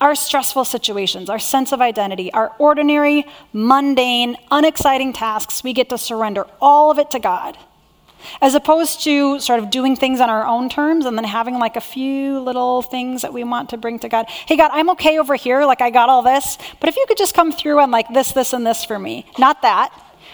our 0.00 0.14
stressful 0.14 0.64
situations, 0.64 1.28
our 1.28 1.38
sense 1.38 1.72
of 1.72 1.80
identity, 1.80 2.32
our 2.32 2.54
ordinary, 2.58 3.26
mundane, 3.52 4.36
unexciting 4.50 5.12
tasks. 5.12 5.62
We 5.62 5.72
get 5.74 5.90
to 5.90 5.98
surrender 5.98 6.46
all 6.60 6.90
of 6.90 6.98
it 6.98 7.10
to 7.10 7.18
God 7.18 7.58
as 8.40 8.54
opposed 8.54 9.02
to 9.04 9.40
sort 9.40 9.58
of 9.58 9.70
doing 9.70 9.96
things 9.96 10.20
on 10.20 10.30
our 10.30 10.46
own 10.46 10.68
terms 10.68 11.06
and 11.06 11.16
then 11.16 11.24
having 11.24 11.58
like 11.58 11.76
a 11.76 11.80
few 11.80 12.40
little 12.40 12.82
things 12.82 13.22
that 13.22 13.32
we 13.32 13.44
want 13.44 13.70
to 13.70 13.76
bring 13.76 13.98
to 14.00 14.08
God. 14.08 14.26
Hey, 14.28 14.56
God, 14.56 14.70
I'm 14.72 14.90
okay 14.90 15.18
over 15.18 15.34
here. 15.34 15.64
Like, 15.64 15.80
I 15.80 15.90
got 15.90 16.08
all 16.08 16.22
this. 16.22 16.58
But 16.80 16.88
if 16.88 16.96
you 16.96 17.04
could 17.08 17.18
just 17.18 17.34
come 17.34 17.52
through 17.52 17.80
and 17.80 17.92
like 17.92 18.08
this, 18.12 18.32
this, 18.32 18.52
and 18.52 18.66
this 18.66 18.84
for 18.84 18.98
me. 18.98 19.26
Not 19.38 19.62
that. 19.62 19.92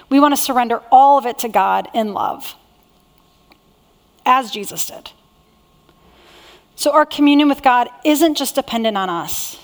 We 0.08 0.20
want 0.20 0.36
to 0.36 0.40
surrender 0.40 0.82
all 0.90 1.18
of 1.18 1.26
it 1.26 1.38
to 1.38 1.48
God 1.48 1.88
in 1.92 2.12
love, 2.12 2.54
as 4.24 4.50
Jesus 4.50 4.86
did. 4.86 5.10
So, 6.76 6.92
our 6.92 7.06
communion 7.06 7.48
with 7.48 7.62
God 7.62 7.88
isn't 8.04 8.36
just 8.36 8.54
dependent 8.54 8.96
on 8.96 9.10
us. 9.10 9.58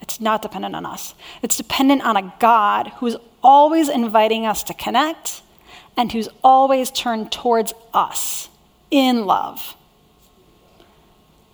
It's 0.00 0.20
not 0.20 0.40
dependent 0.40 0.74
on 0.74 0.86
us. 0.86 1.14
It's 1.42 1.56
dependent 1.56 2.02
on 2.02 2.16
a 2.16 2.32
God 2.38 2.92
who's 2.98 3.16
always 3.42 3.88
inviting 3.88 4.46
us 4.46 4.62
to 4.64 4.74
connect 4.74 5.42
and 5.98 6.12
who's 6.12 6.28
always 6.44 6.92
turned 6.92 7.32
towards 7.32 7.74
us 7.92 8.48
in 8.90 9.26
love. 9.26 9.76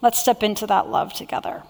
Let's 0.02 0.18
step 0.18 0.42
into 0.42 0.66
that 0.66 0.88
love 0.88 1.14
together. 1.14 1.62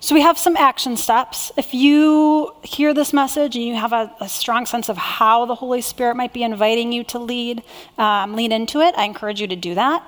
So, 0.00 0.14
we 0.14 0.20
have 0.20 0.38
some 0.38 0.56
action 0.56 0.96
steps. 0.98 1.50
If 1.56 1.72
you 1.72 2.54
hear 2.62 2.92
this 2.94 3.12
message 3.12 3.56
and 3.56 3.64
you 3.64 3.74
have 3.74 3.94
a, 3.94 4.14
a 4.20 4.28
strong 4.28 4.66
sense 4.66 4.88
of 4.88 4.98
how 4.98 5.46
the 5.46 5.54
Holy 5.54 5.80
Spirit 5.80 6.14
might 6.14 6.34
be 6.34 6.42
inviting 6.44 6.92
you 6.92 7.02
to 7.04 7.18
lead, 7.18 7.62
um, 7.96 8.36
lean 8.36 8.52
into 8.52 8.80
it, 8.80 8.94
I 8.96 9.04
encourage 9.04 9.40
you 9.40 9.48
to 9.48 9.56
do 9.56 9.74
that. 9.74 10.06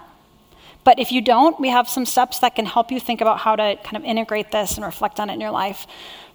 But 0.85 0.99
if 0.99 1.11
you 1.11 1.21
don't, 1.21 1.59
we 1.59 1.71
have 1.71 1.89
some 1.89 2.07
steps 2.07 2.39
that 2.41 2.55
can 2.55 2.67
help 2.67 2.93
you 2.93 3.01
think 3.01 3.21
about 3.21 3.39
how 3.39 3.57
to 3.57 3.77
kind 3.83 3.97
of 3.97 4.05
integrate 4.05 4.53
this 4.53 4.77
and 4.77 4.85
reflect 4.85 5.19
on 5.19 5.31
it 5.31 5.35
in 5.35 5.41
your 5.41 5.51
life. 5.51 5.87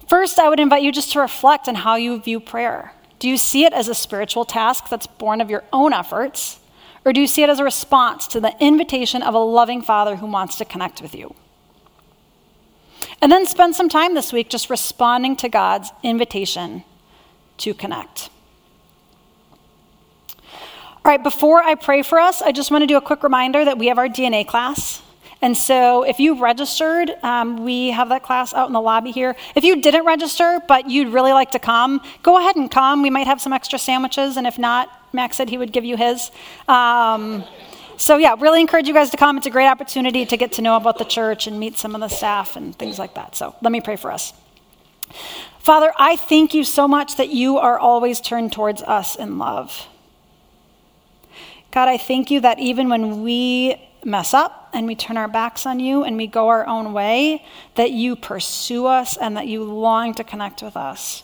First, 0.08 0.38
I 0.38 0.48
would 0.48 0.60
invite 0.60 0.82
you 0.82 0.92
just 0.92 1.12
to 1.12 1.20
reflect 1.20 1.68
on 1.68 1.76
how 1.76 1.94
you 1.94 2.20
view 2.20 2.40
prayer. 2.40 2.92
Do 3.24 3.30
you 3.30 3.38
see 3.38 3.64
it 3.64 3.72
as 3.72 3.88
a 3.88 3.94
spiritual 3.94 4.44
task 4.44 4.90
that's 4.90 5.06
born 5.06 5.40
of 5.40 5.48
your 5.48 5.64
own 5.72 5.94
efforts? 5.94 6.60
Or 7.06 7.12
do 7.14 7.22
you 7.22 7.26
see 7.26 7.42
it 7.42 7.48
as 7.48 7.58
a 7.58 7.64
response 7.64 8.26
to 8.26 8.38
the 8.38 8.54
invitation 8.60 9.22
of 9.22 9.32
a 9.32 9.38
loving 9.38 9.80
Father 9.80 10.16
who 10.16 10.26
wants 10.26 10.56
to 10.56 10.66
connect 10.66 11.00
with 11.00 11.14
you? 11.14 11.34
And 13.22 13.32
then 13.32 13.46
spend 13.46 13.76
some 13.76 13.88
time 13.88 14.12
this 14.12 14.30
week 14.30 14.50
just 14.50 14.68
responding 14.68 15.36
to 15.36 15.48
God's 15.48 15.90
invitation 16.02 16.84
to 17.56 17.72
connect. 17.72 18.28
All 20.42 21.06
right, 21.06 21.22
before 21.22 21.62
I 21.62 21.76
pray 21.76 22.02
for 22.02 22.18
us, 22.18 22.42
I 22.42 22.52
just 22.52 22.70
want 22.70 22.82
to 22.82 22.86
do 22.86 22.98
a 22.98 23.00
quick 23.00 23.22
reminder 23.22 23.64
that 23.64 23.78
we 23.78 23.86
have 23.86 23.96
our 23.96 24.08
DNA 24.08 24.46
class. 24.46 25.00
And 25.44 25.54
so 25.54 26.04
if 26.04 26.20
you 26.20 26.40
registered, 26.40 27.10
um, 27.22 27.66
we 27.66 27.90
have 27.90 28.08
that 28.08 28.22
class 28.22 28.54
out 28.54 28.66
in 28.66 28.72
the 28.72 28.80
lobby 28.80 29.10
here. 29.10 29.36
If 29.54 29.62
you 29.62 29.78
didn't 29.78 30.06
register, 30.06 30.58
but 30.66 30.88
you'd 30.88 31.12
really 31.12 31.34
like 31.34 31.50
to 31.50 31.58
come, 31.58 32.00
go 32.22 32.38
ahead 32.38 32.56
and 32.56 32.70
come. 32.70 33.02
We 33.02 33.10
might 33.10 33.26
have 33.26 33.42
some 33.42 33.52
extra 33.52 33.78
sandwiches, 33.78 34.38
and 34.38 34.46
if 34.46 34.58
not, 34.58 34.88
Max 35.12 35.36
said 35.36 35.50
he 35.50 35.58
would 35.58 35.70
give 35.70 35.84
you 35.84 35.98
his. 35.98 36.30
Um, 36.66 37.44
so, 37.98 38.16
yeah, 38.16 38.36
really 38.38 38.62
encourage 38.62 38.88
you 38.88 38.94
guys 38.94 39.10
to 39.10 39.18
come. 39.18 39.36
It's 39.36 39.44
a 39.46 39.50
great 39.50 39.66
opportunity 39.66 40.24
to 40.24 40.36
get 40.38 40.52
to 40.52 40.62
know 40.62 40.76
about 40.76 40.96
the 40.96 41.04
church 41.04 41.46
and 41.46 41.60
meet 41.60 41.76
some 41.76 41.94
of 41.94 42.00
the 42.00 42.08
staff 42.08 42.56
and 42.56 42.74
things 42.74 42.98
like 42.98 43.12
that. 43.12 43.36
So, 43.36 43.54
let 43.60 43.70
me 43.70 43.82
pray 43.82 43.96
for 43.96 44.10
us. 44.10 44.32
Father, 45.58 45.92
I 45.98 46.16
thank 46.16 46.54
you 46.54 46.64
so 46.64 46.88
much 46.88 47.16
that 47.16 47.28
you 47.28 47.58
are 47.58 47.78
always 47.78 48.18
turned 48.18 48.52
towards 48.52 48.80
us 48.80 49.14
in 49.14 49.36
love. 49.36 49.88
God, 51.70 51.88
I 51.88 51.98
thank 51.98 52.30
you 52.30 52.40
that 52.40 52.58
even 52.60 52.88
when 52.88 53.22
we 53.22 53.76
mess 54.04 54.34
up 54.34 54.70
and 54.72 54.86
we 54.86 54.94
turn 54.94 55.16
our 55.16 55.28
backs 55.28 55.66
on 55.66 55.80
you 55.80 56.04
and 56.04 56.16
we 56.16 56.26
go 56.26 56.48
our 56.48 56.66
own 56.66 56.92
way, 56.92 57.44
that 57.74 57.90
you 57.90 58.16
pursue 58.16 58.86
us 58.86 59.16
and 59.16 59.36
that 59.36 59.46
you 59.46 59.64
long 59.64 60.14
to 60.14 60.24
connect 60.24 60.62
with 60.62 60.76
us. 60.76 61.22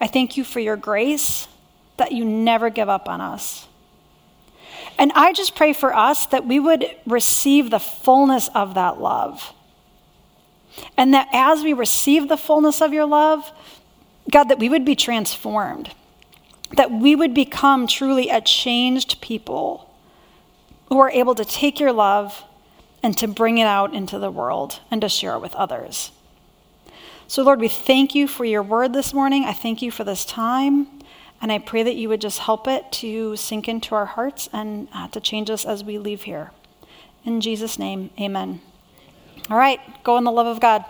I 0.00 0.06
thank 0.06 0.36
you 0.36 0.44
for 0.44 0.60
your 0.60 0.76
grace, 0.76 1.48
that 1.96 2.12
you 2.12 2.24
never 2.24 2.70
give 2.70 2.88
up 2.88 3.08
on 3.08 3.20
us. 3.20 3.68
And 4.98 5.12
I 5.14 5.32
just 5.32 5.54
pray 5.54 5.72
for 5.72 5.94
us 5.94 6.26
that 6.26 6.46
we 6.46 6.58
would 6.58 6.84
receive 7.06 7.70
the 7.70 7.78
fullness 7.78 8.48
of 8.54 8.74
that 8.74 9.00
love. 9.00 9.52
And 10.96 11.14
that 11.14 11.28
as 11.32 11.62
we 11.62 11.72
receive 11.72 12.28
the 12.28 12.36
fullness 12.36 12.80
of 12.80 12.92
your 12.92 13.06
love, 13.06 13.50
God, 14.30 14.44
that 14.44 14.58
we 14.58 14.68
would 14.68 14.84
be 14.84 14.96
transformed, 14.96 15.90
that 16.76 16.90
we 16.90 17.14
would 17.14 17.34
become 17.34 17.86
truly 17.86 18.28
a 18.28 18.40
changed 18.40 19.20
people 19.20 19.91
who 20.92 21.00
are 21.00 21.10
able 21.10 21.34
to 21.34 21.44
take 21.44 21.80
your 21.80 21.90
love 21.90 22.44
and 23.02 23.16
to 23.16 23.26
bring 23.26 23.56
it 23.56 23.64
out 23.64 23.94
into 23.94 24.18
the 24.18 24.30
world 24.30 24.78
and 24.90 25.00
to 25.00 25.08
share 25.08 25.32
it 25.32 25.40
with 25.40 25.54
others. 25.54 26.10
So, 27.26 27.42
Lord, 27.42 27.60
we 27.60 27.68
thank 27.68 28.14
you 28.14 28.28
for 28.28 28.44
your 28.44 28.62
word 28.62 28.92
this 28.92 29.14
morning. 29.14 29.44
I 29.44 29.54
thank 29.54 29.80
you 29.80 29.90
for 29.90 30.04
this 30.04 30.26
time. 30.26 30.86
And 31.40 31.50
I 31.50 31.58
pray 31.60 31.82
that 31.82 31.96
you 31.96 32.10
would 32.10 32.20
just 32.20 32.40
help 32.40 32.68
it 32.68 32.92
to 32.92 33.36
sink 33.36 33.70
into 33.70 33.94
our 33.94 34.04
hearts 34.04 34.50
and 34.52 34.86
uh, 34.92 35.08
to 35.08 35.20
change 35.20 35.48
us 35.48 35.64
as 35.64 35.82
we 35.82 35.96
leave 35.96 36.24
here. 36.24 36.50
In 37.24 37.40
Jesus' 37.40 37.78
name, 37.78 38.10
amen. 38.20 38.60
All 39.48 39.56
right, 39.56 39.80
go 40.04 40.18
in 40.18 40.24
the 40.24 40.30
love 40.30 40.46
of 40.46 40.60
God. 40.60 40.84